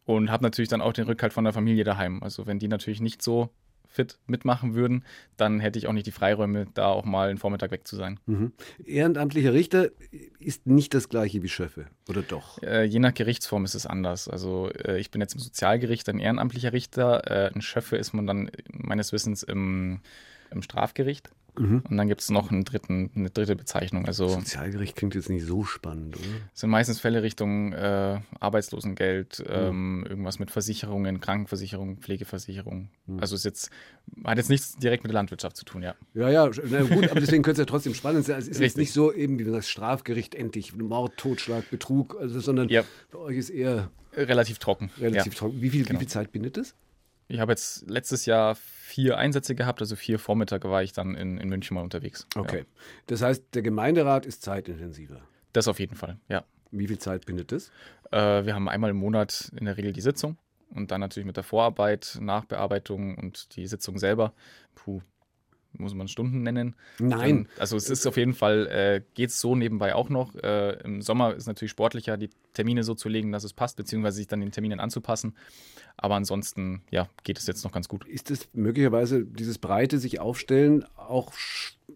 [0.04, 2.22] Und habe natürlich dann auch den Rückhalt von der Familie daheim.
[2.22, 3.50] Also wenn die natürlich nicht so
[3.96, 5.04] fit mitmachen würden,
[5.36, 8.20] dann hätte ich auch nicht die Freiräume, da auch mal einen Vormittag weg zu sein.
[8.26, 8.52] Mhm.
[8.84, 9.88] Ehrenamtlicher Richter
[10.38, 12.62] ist nicht das gleiche wie Schöffe, oder doch?
[12.62, 14.28] Äh, je nach Gerichtsform ist es anders.
[14.28, 17.28] Also äh, ich bin jetzt im Sozialgericht ein ehrenamtlicher Richter.
[17.28, 20.00] Äh, ein Schöffe ist man dann meines Wissens im,
[20.50, 21.30] im Strafgericht.
[21.58, 21.82] Mhm.
[21.88, 24.04] Und dann gibt es noch einen dritten, eine dritte Bezeichnung.
[24.06, 26.24] Also Sozialgericht klingt jetzt nicht so spannend, oder?
[26.52, 32.90] sind meistens Fälle Richtung äh, Arbeitslosengeld, ähm, irgendwas mit Versicherungen, Krankenversicherung, Pflegeversicherung.
[33.18, 33.70] Also ist jetzt,
[34.24, 35.94] hat jetzt nichts direkt mit der Landwirtschaft zu tun, ja.
[36.12, 38.38] Ja, ja, gut, aber deswegen könnte es ja trotzdem spannend sein.
[38.38, 42.68] Es ist jetzt nicht so eben wie das Strafgericht endlich, Mord, Totschlag, Betrug, also, sondern
[42.68, 42.82] Ja.
[43.10, 44.90] bei euch ist eher Relativ trocken.
[45.00, 45.38] relativ ja.
[45.38, 45.62] trocken.
[45.62, 45.98] Wie viel, Genau.
[45.98, 46.74] wie viel Zeit bindet es?
[47.28, 48.56] Ich habe jetzt letztes Jahr
[48.86, 52.26] vier Einsätze gehabt, also vier Vormittage war ich dann in, in München mal unterwegs.
[52.36, 52.60] Okay.
[52.60, 52.64] Ja.
[53.06, 55.20] Das heißt, der Gemeinderat ist zeitintensiver.
[55.52, 56.44] Das auf jeden Fall, ja.
[56.70, 57.70] Wie viel Zeit bindet es?
[58.12, 60.36] Äh, wir haben einmal im Monat in der Regel die Sitzung
[60.70, 64.32] und dann natürlich mit der Vorarbeit, Nachbearbeitung und die Sitzung selber.
[64.76, 65.00] Puh,
[65.78, 66.74] muss man Stunden nennen.
[66.98, 67.44] Nein.
[67.44, 70.34] Dann, also es ist auf jeden Fall, äh, geht es so nebenbei auch noch.
[70.36, 74.16] Äh, Im Sommer ist natürlich sportlicher, die Termine so zu legen, dass es passt, beziehungsweise
[74.16, 75.34] sich dann den Terminen anzupassen.
[75.96, 78.06] Aber ansonsten, ja, geht es jetzt noch ganz gut.
[78.06, 81.32] Ist es möglicherweise dieses breite sich aufstellen auch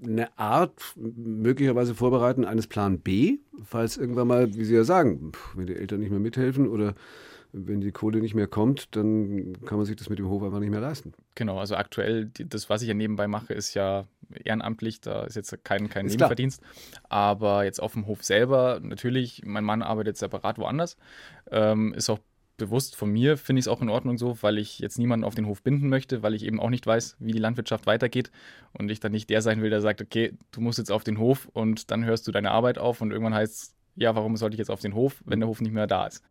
[0.03, 5.67] eine Art, möglicherweise vorbereiten eines Plan B, falls irgendwann mal, wie Sie ja sagen, wenn
[5.67, 6.95] die Eltern nicht mehr mithelfen oder
[7.53, 10.61] wenn die Kohle nicht mehr kommt, dann kann man sich das mit dem Hof einfach
[10.61, 11.13] nicht mehr leisten.
[11.35, 14.07] Genau, also aktuell, das, was ich ja nebenbei mache, ist ja
[14.45, 16.29] ehrenamtlich, da ist jetzt kein, kein Ist klar.
[16.29, 16.63] Nebenverdienst.
[17.09, 20.97] Aber jetzt auf dem Hof selber, natürlich, mein Mann arbeitet separat woanders,
[21.51, 22.21] ähm, ist auch
[22.57, 25.35] bewusst von mir, finde ich es auch in Ordnung so, weil ich jetzt niemanden auf
[25.35, 28.31] den Hof binden möchte, weil ich eben auch nicht weiß, wie die Landwirtschaft weitergeht
[28.73, 31.19] und ich dann nicht der sein will, der sagt, okay, du musst jetzt auf den
[31.19, 34.55] Hof und dann hörst du deine Arbeit auf und irgendwann heißt es, ja, warum sollte
[34.55, 36.23] ich jetzt auf den Hof, wenn der Hof nicht mehr da ist?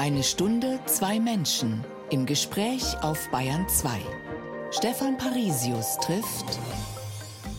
[0.00, 4.00] Eine Stunde, zwei Menschen im Gespräch auf Bayern 2.
[4.70, 6.58] Stefan Parisius trifft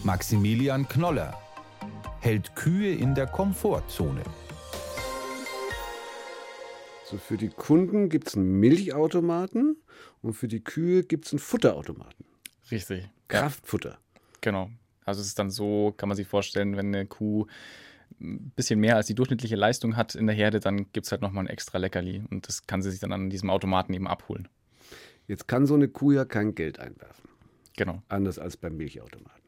[0.03, 1.39] Maximilian Knoller
[2.19, 4.23] hält Kühe in der Komfortzone.
[7.05, 9.77] So für die Kunden gibt es einen Milchautomaten
[10.23, 12.25] und für die Kühe gibt es einen Futterautomaten.
[12.71, 13.03] Richtig.
[13.03, 13.09] Ja.
[13.41, 13.99] Kraftfutter.
[14.41, 14.71] Genau.
[15.05, 17.45] Also es ist dann so, kann man sich vorstellen, wenn eine Kuh
[18.21, 21.21] ein bisschen mehr als die durchschnittliche Leistung hat in der Herde, dann gibt es halt
[21.21, 24.47] nochmal ein extra Leckerli und das kann sie sich dann an diesem Automaten eben abholen.
[25.27, 27.29] Jetzt kann so eine Kuh ja kein Geld einwerfen,
[27.77, 28.01] Genau.
[28.09, 29.41] anders als beim Milchautomaten.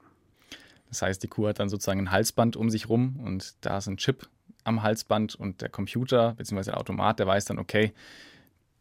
[0.90, 3.88] Das heißt, die Kuh hat dann sozusagen ein Halsband um sich rum und da ist
[3.88, 4.30] ein Chip
[4.64, 6.64] am Halsband und der Computer bzw.
[6.66, 7.94] der Automat, der weiß dann, okay,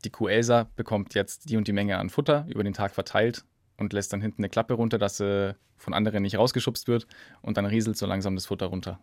[0.05, 3.45] die Kuh Elsa bekommt jetzt die und die Menge an Futter über den Tag verteilt
[3.79, 7.07] und lässt dann hinten eine Klappe runter, dass sie von anderen nicht rausgeschubst wird
[7.41, 9.01] und dann rieselt so langsam das Futter runter.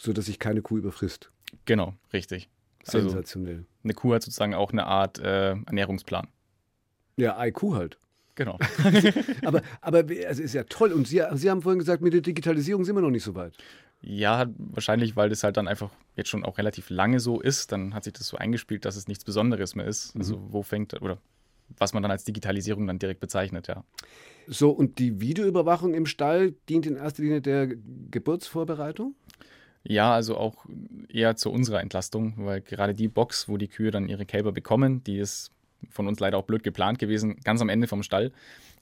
[0.00, 1.30] So dass sich keine Kuh überfrisst.
[1.66, 2.48] Genau, richtig.
[2.86, 3.66] Also Sensationell.
[3.84, 6.28] eine Kuh hat sozusagen auch eine Art äh, Ernährungsplan.
[7.18, 7.98] Ja, IQ halt.
[8.34, 8.58] Genau.
[9.44, 10.92] Aber, aber also ist ja toll.
[10.92, 13.52] Und Sie, Sie haben vorhin gesagt, mit der Digitalisierung sind wir noch nicht so weit.
[14.00, 17.92] ja, wahrscheinlich, weil das halt dann einfach jetzt schon auch relativ lange so ist, dann
[17.92, 20.16] hat sich das so eingespielt, dass es nichts Besonderes mehr ist.
[20.16, 21.18] Also wo fängt, oder
[21.76, 23.84] was man dann als Digitalisierung dann direkt bezeichnet, ja.
[24.46, 27.68] So, und die Videoüberwachung im Stall dient in erster Linie der
[28.10, 29.14] Geburtsvorbereitung?
[29.82, 30.66] Ja, also auch
[31.08, 35.02] eher zu unserer Entlastung, weil gerade die Box, wo die Kühe dann ihre Kälber bekommen,
[35.04, 35.50] die ist
[35.88, 38.32] von uns leider auch blöd geplant gewesen, ganz am Ende vom Stall.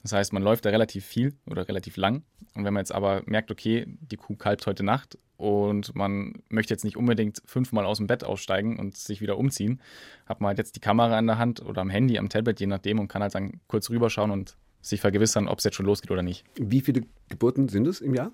[0.03, 2.23] Das heißt, man läuft da relativ viel oder relativ lang.
[2.55, 6.73] Und wenn man jetzt aber merkt, okay, die Kuh kalbt heute Nacht und man möchte
[6.73, 9.81] jetzt nicht unbedingt fünfmal aus dem Bett aussteigen und sich wieder umziehen,
[10.25, 12.67] hat man halt jetzt die Kamera in der Hand oder am Handy, am Tablet, je
[12.67, 16.11] nachdem, und kann halt dann kurz rüberschauen und sich vergewissern, ob es jetzt schon losgeht
[16.11, 16.45] oder nicht.
[16.55, 18.31] Wie viele Geburten sind es im Jahr?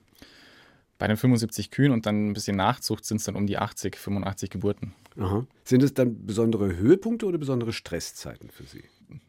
[0.98, 3.98] Bei den 75 Kühen und dann ein bisschen Nachzucht sind es dann um die 80,
[3.98, 4.94] 85 Geburten.
[5.18, 5.46] Aha.
[5.64, 8.84] Sind es dann besondere Höhepunkte oder besondere Stresszeiten für Sie?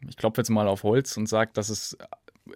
[0.07, 1.97] ich klopfe jetzt mal auf Holz und sage, dass es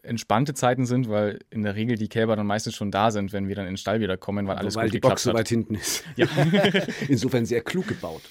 [0.04, 3.50] entspannte Zeiten sind, weil in der Regel die Kälber dann meistens schon da sind, wenn
[3.50, 5.34] wir dann in den Stall wieder kommen, weil alles Weil gut die geklappt Box so
[5.34, 6.04] weit hinten ist.
[6.16, 6.28] Ja.
[7.10, 8.22] Insofern sehr klug gebaut.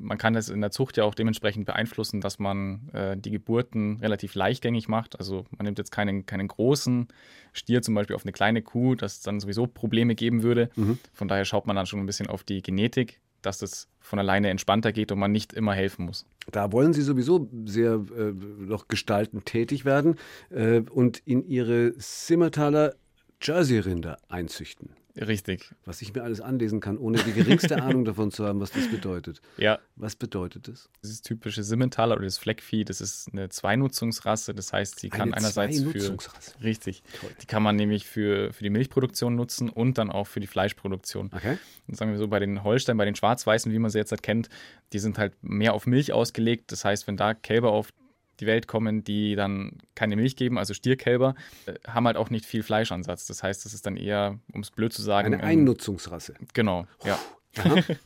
[0.00, 3.98] Man kann das in der Zucht ja auch dementsprechend beeinflussen, dass man äh, die Geburten
[4.00, 5.18] relativ leichtgängig macht.
[5.18, 7.08] Also man nimmt jetzt keinen, keinen großen
[7.52, 10.70] Stier zum Beispiel auf eine kleine Kuh, das dann sowieso Probleme geben würde.
[11.12, 14.48] Von daher schaut man dann schon ein bisschen auf die Genetik, dass das von alleine
[14.48, 16.24] entspannter geht und man nicht immer helfen muss.
[16.50, 20.16] Da wollen Sie sowieso sehr äh, noch gestaltend tätig werden
[20.50, 22.94] äh, und in Ihre Simmertaler
[23.42, 24.90] Jersey-Rinder einzüchten.
[25.20, 25.70] Richtig.
[25.84, 28.88] Was ich mir alles anlesen kann, ohne die geringste Ahnung davon zu haben, was das
[28.88, 29.40] bedeutet.
[29.56, 30.88] Ja, Was bedeutet das?
[31.02, 34.54] Dieses typische Simmentaler oder das Fleckvieh, das ist eine Zweinutzungsrasse.
[34.54, 36.16] Das heißt, sie kann Eine einerseits für.
[36.62, 37.02] Richtig.
[37.20, 37.30] Toll.
[37.42, 41.30] Die kann man nämlich für, für die Milchproduktion nutzen und dann auch für die Fleischproduktion.
[41.34, 41.58] Okay.
[41.86, 44.22] Und sagen wir so, bei den Holstein, bei den Schwarz-Weißen, wie man sie jetzt halt
[44.22, 44.48] kennt,
[44.92, 46.72] die sind halt mehr auf Milch ausgelegt.
[46.72, 47.92] Das heißt, wenn da Kälber auf
[48.40, 51.34] die Welt kommen, die dann keine Milch geben, also Stierkälber,
[51.66, 53.26] äh, haben halt auch nicht viel Fleischansatz.
[53.26, 56.34] Das heißt, das ist dann eher, um es blöd zu sagen, Eine ähm, Einnutzungsrasse.
[56.54, 57.18] Genau, ja.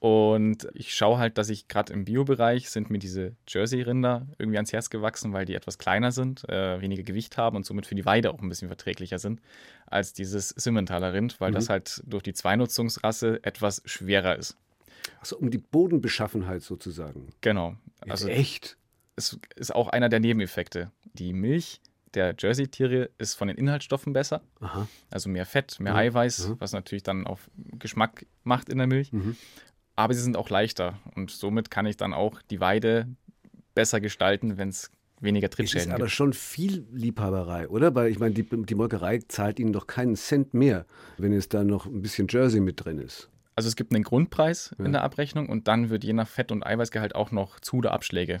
[0.00, 4.72] Und ich schaue halt, dass ich gerade im Bio-Bereich sind mir diese Jersey-Rinder irgendwie ans
[4.72, 8.06] Herz gewachsen, weil die etwas kleiner sind, äh, weniger Gewicht haben und somit für die
[8.06, 9.42] Weide auch ein bisschen verträglicher sind
[9.86, 11.56] als dieses Simmentaler Rind, weil mhm.
[11.56, 14.56] das halt durch die Zweinutzungsrasse etwas schwerer ist.
[15.20, 17.28] Achso, um die Bodenbeschaffenheit sozusagen.
[17.42, 17.76] Genau.
[18.00, 18.78] Also echt.
[19.16, 20.90] Es ist auch einer der Nebeneffekte.
[21.12, 21.80] Die Milch
[22.14, 24.42] der Jersey-Tiere ist von den Inhaltsstoffen besser.
[24.60, 24.88] Aha.
[25.10, 25.98] Also mehr Fett, mehr mhm.
[25.98, 26.56] Eiweiß, mhm.
[26.58, 27.38] was natürlich dann auch
[27.78, 29.12] Geschmack macht in der Milch.
[29.12, 29.36] Mhm
[30.00, 33.06] aber sie sind auch leichter und somit kann ich dann auch die Weide
[33.74, 34.90] besser gestalten, wenn es
[35.20, 35.98] weniger Trittschäden gibt.
[35.98, 37.94] ist aber schon viel Liebhaberei, oder?
[37.94, 40.86] Weil ich meine, die, die Molkerei zahlt Ihnen doch keinen Cent mehr,
[41.18, 43.28] wenn es da noch ein bisschen Jersey mit drin ist.
[43.56, 44.86] Also es gibt einen Grundpreis ja.
[44.86, 47.92] in der Abrechnung und dann wird je nach Fett- und Eiweißgehalt auch noch Zu- oder
[47.92, 48.40] Abschläge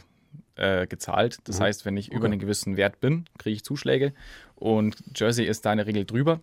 [0.56, 1.38] äh, gezahlt.
[1.44, 1.64] Das mhm.
[1.64, 2.16] heißt, wenn ich okay.
[2.16, 4.12] über einen gewissen Wert bin, kriege ich Zuschläge
[4.56, 6.40] und Jersey ist da in der Regel drüber.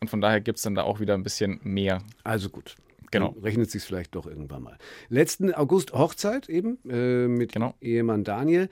[0.00, 2.02] Und von daher gibt es dann da auch wieder ein bisschen mehr.
[2.22, 2.76] Also gut.
[3.10, 3.32] Genau.
[3.32, 4.76] Dann rechnet sich vielleicht doch irgendwann mal.
[5.08, 7.74] Letzten August Hochzeit eben äh, mit genau.
[7.80, 8.68] Ehemann Daniel.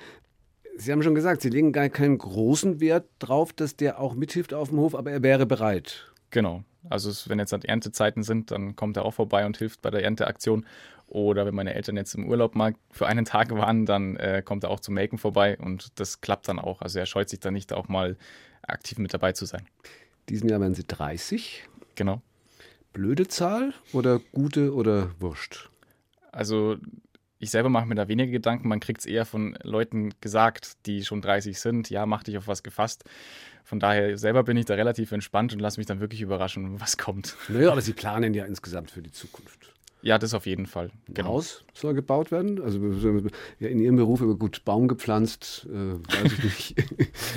[0.77, 4.53] Sie haben schon gesagt, Sie legen gar keinen großen Wert drauf, dass der auch mithilft
[4.53, 6.13] auf dem Hof, aber er wäre bereit.
[6.31, 6.65] Genau.
[6.91, 10.03] Also wenn jetzt halt Erntezeiten sind, dann kommt er auch vorbei und hilft bei der
[10.03, 10.67] Ernteaktion.
[11.07, 14.65] Oder wenn meine Eltern jetzt im Urlaub mal für einen Tag waren, dann äh, kommt
[14.65, 16.83] er auch zum Melken vorbei und das klappt dann auch.
[16.83, 18.17] Also er scheut sich dann nicht auch mal
[18.63, 19.67] aktiv mit dabei zu sein.
[20.29, 21.65] Diesen Jahr werden Sie 30.
[21.95, 22.23] Genau
[22.95, 25.69] blöde Zahl oder gute oder wurscht?
[26.33, 26.79] Also
[27.39, 28.69] ich selber mache mir da weniger Gedanken.
[28.69, 31.91] Man kriegt es eher von Leuten gesagt, die schon 30 sind.
[31.91, 33.05] Ja, mach dich auf was gefasst.
[33.65, 36.97] Von daher selber bin ich da relativ entspannt und lasse mich dann wirklich überraschen, was
[36.97, 37.37] kommt.
[37.49, 39.74] Naja, aber Sie planen ja insgesamt für die Zukunft.
[40.05, 40.91] Ja, das auf jeden Fall.
[41.09, 41.31] Genau.
[41.31, 42.61] Haus soll gebaut werden.
[42.63, 42.79] Also
[43.59, 46.75] ja, in Ihrem Beruf über gut Baum gepflanzt, äh, weiß ich nicht,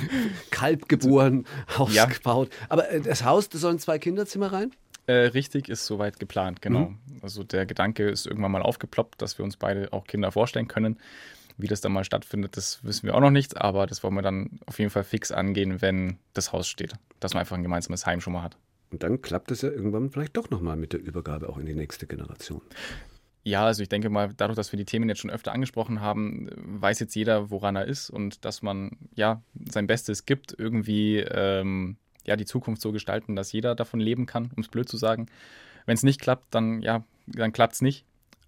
[0.50, 1.46] Kalb geboren,
[1.78, 2.04] Haus ja.
[2.04, 2.50] gebaut.
[2.68, 4.72] Aber äh, das Haus, da sollen zwei Kinderzimmer rein?
[5.06, 6.90] Äh, richtig, ist soweit geplant, genau.
[6.90, 6.98] Mhm.
[7.22, 10.98] Also der Gedanke ist irgendwann mal aufgeploppt, dass wir uns beide auch Kinder vorstellen können.
[11.56, 14.22] Wie das dann mal stattfindet, das wissen wir auch noch nicht, aber das wollen wir
[14.22, 16.92] dann auf jeden Fall fix angehen, wenn das Haus steht.
[17.18, 18.58] Dass man einfach ein gemeinsames Heim schon mal hat.
[18.90, 21.74] Und dann klappt es ja irgendwann vielleicht doch nochmal mit der Übergabe auch in die
[21.74, 22.62] nächste Generation.
[23.44, 26.50] Ja, also ich denke mal, dadurch, dass wir die Themen jetzt schon öfter angesprochen haben,
[26.54, 31.96] weiß jetzt jeder, woran er ist und dass man ja sein Bestes gibt, irgendwie ähm,
[32.26, 35.26] ja, die Zukunft so gestalten, dass jeder davon leben kann, um es blöd zu sagen.
[35.86, 38.04] Wenn es nicht klappt, dann ja, dann klappt es nicht.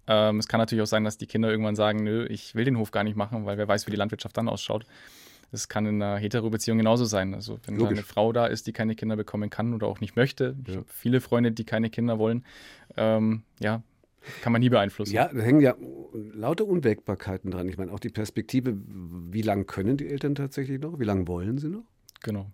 [0.07, 2.77] Ähm, es kann natürlich auch sein, dass die Kinder irgendwann sagen, nö, ich will den
[2.77, 4.85] Hof gar nicht machen, weil wer weiß, wie die Landwirtschaft dann ausschaut.
[5.51, 7.33] Das kann in einer Hetero-Beziehung genauso sein.
[7.33, 7.97] Also wenn Logisch.
[7.99, 10.55] eine Frau da ist, die keine Kinder bekommen kann oder auch nicht möchte.
[10.65, 12.45] Ich habe viele Freunde, die keine Kinder wollen.
[12.95, 13.83] Ähm, ja,
[14.41, 15.13] kann man nie beeinflussen.
[15.13, 15.75] Ja, da hängen ja
[16.13, 17.67] lauter Unwägbarkeiten dran.
[17.67, 20.99] Ich meine, auch die Perspektive, wie lange können die Eltern tatsächlich noch?
[20.99, 21.83] Wie lange wollen sie noch?
[22.21, 22.51] Genau.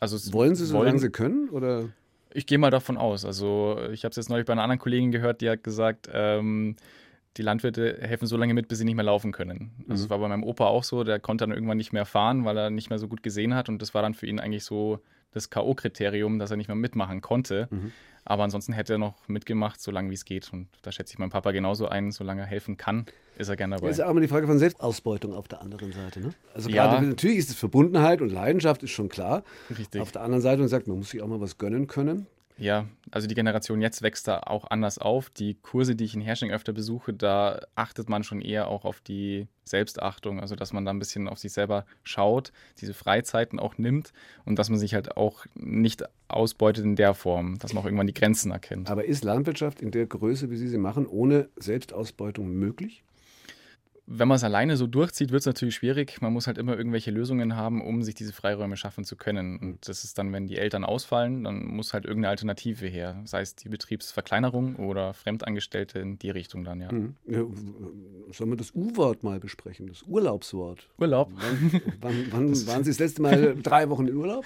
[0.00, 1.48] Also wollen Sie, solange Sie können?
[1.50, 1.90] Oder?
[2.32, 3.24] Ich gehe mal davon aus.
[3.24, 6.76] Also ich habe es jetzt neulich bei einer anderen Kollegin gehört, die hat gesagt, ähm,
[7.36, 9.72] die Landwirte helfen so lange mit, bis sie nicht mehr laufen können.
[9.80, 9.88] Also mhm.
[9.90, 12.56] das war bei meinem Opa auch so, der konnte dann irgendwann nicht mehr fahren, weil
[12.56, 15.00] er nicht mehr so gut gesehen hat und das war dann für ihn eigentlich so
[15.32, 17.68] das K.O.-Kriterium, dass er nicht mehr mitmachen konnte.
[17.70, 17.92] Mhm.
[18.24, 20.52] Aber ansonsten hätte er noch mitgemacht, solange wie es geht.
[20.52, 23.06] Und da schätze ich meinen Papa genauso ein, solange er helfen kann,
[23.36, 23.88] ist er gerne dabei.
[23.88, 26.20] Das ist ja auch immer die Frage von Selbstausbeutung auf der anderen Seite.
[26.20, 26.34] Ne?
[26.54, 26.86] Also ja.
[26.86, 29.42] gerade natürlich ist es Verbundenheit und Leidenschaft, ist schon klar.
[29.76, 30.00] Richtig.
[30.00, 32.26] Auf der anderen Seite, man sagt, man muss sich auch mal was gönnen können.
[32.58, 35.30] Ja, also die Generation jetzt wächst da auch anders auf.
[35.30, 39.00] Die Kurse, die ich in Hersching öfter besuche, da achtet man schon eher auch auf
[39.00, 43.78] die Selbstachtung, also dass man da ein bisschen auf sich selber schaut, diese Freizeiten auch
[43.78, 44.12] nimmt
[44.44, 48.06] und dass man sich halt auch nicht ausbeutet in der Form, dass man auch irgendwann
[48.06, 48.90] die Grenzen erkennt.
[48.90, 53.02] Aber ist Landwirtschaft in der Größe, wie Sie sie machen, ohne Selbstausbeutung möglich?
[54.06, 56.20] Wenn man es alleine so durchzieht, wird es natürlich schwierig.
[56.20, 59.58] Man muss halt immer irgendwelche Lösungen haben, um sich diese Freiräume schaffen zu können.
[59.58, 63.22] Und das ist dann, wenn die Eltern ausfallen, dann muss halt irgendeine Alternative her.
[63.24, 66.90] Sei es die Betriebsverkleinerung oder Fremdangestellte in die Richtung dann, ja.
[66.90, 67.14] Mhm.
[67.26, 67.44] ja
[68.32, 70.88] sollen wir das U-Wort mal besprechen, das Urlaubswort?
[70.98, 71.30] Urlaub.
[71.34, 74.44] Wann, wann, wann waren Sie das letzte Mal drei Wochen in Urlaub?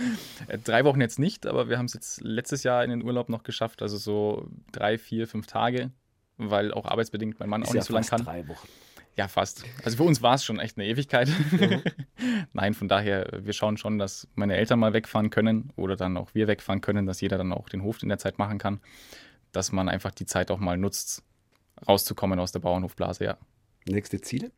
[0.48, 3.30] Äh, drei Wochen jetzt nicht, aber wir haben es jetzt letztes Jahr in den Urlaub
[3.30, 3.80] noch geschafft.
[3.80, 5.92] Also so drei, vier, fünf Tage,
[6.36, 8.24] weil auch arbeitsbedingt mein Mann ist auch nicht ja so lange kann.
[8.24, 8.68] Drei Wochen.
[9.16, 9.64] Ja, fast.
[9.82, 11.28] Also für uns war es schon echt eine Ewigkeit.
[11.28, 11.82] Mhm.
[12.52, 16.34] Nein, von daher, wir schauen schon, dass meine Eltern mal wegfahren können oder dann auch
[16.34, 18.80] wir wegfahren können, dass jeder dann auch den Hof in der Zeit machen kann.
[19.52, 21.22] Dass man einfach die Zeit auch mal nutzt,
[21.88, 23.38] rauszukommen aus der Bauernhofblase, ja.
[23.88, 24.50] Nächste Ziele?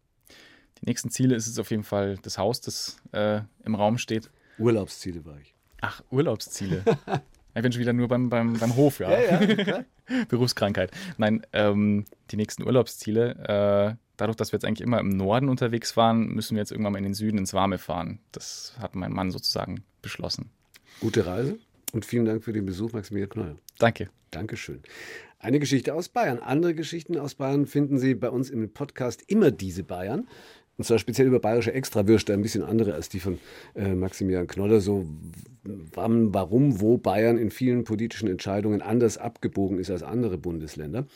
[0.81, 4.29] Die nächsten Ziele ist es auf jeden Fall das Haus, das äh, im Raum steht.
[4.59, 5.55] Urlaubsziele war ich.
[5.83, 6.83] Ach, Urlaubsziele.
[7.55, 9.11] ich bin schon wieder nur beim, beim, beim Hof, ja.
[9.21, 9.85] ja, ja
[10.29, 10.91] Berufskrankheit.
[11.17, 13.97] Nein, ähm, die nächsten Urlaubsziele.
[13.97, 16.93] Äh, dadurch, dass wir jetzt eigentlich immer im Norden unterwegs waren, müssen wir jetzt irgendwann
[16.93, 18.19] mal in den Süden ins Warme fahren.
[18.33, 20.51] Das hat mein Mann sozusagen beschlossen.
[21.01, 21.59] Gute Reise
[21.93, 23.57] und vielen Dank für den Besuch, Maximilian Knoll.
[23.79, 24.11] Danke.
[24.31, 24.83] Dankeschön.
[25.39, 26.39] Eine Geschichte aus Bayern.
[26.41, 30.29] Andere Geschichten aus Bayern finden Sie bei uns im Podcast immer diese Bayern.
[30.79, 33.39] Und zwar speziell über bayerische Extrawürste, ein bisschen andere als die von
[33.75, 34.81] äh, Maximilian Knoller.
[34.81, 35.07] So,
[35.93, 41.07] wann, warum, wo Bayern in vielen politischen Entscheidungen anders abgebogen ist als andere Bundesländer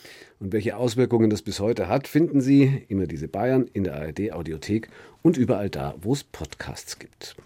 [0.40, 4.32] und welche Auswirkungen das bis heute hat, finden Sie immer diese Bayern in der ARD
[4.32, 4.88] Audiothek
[5.22, 7.36] und überall da, wo es Podcasts gibt.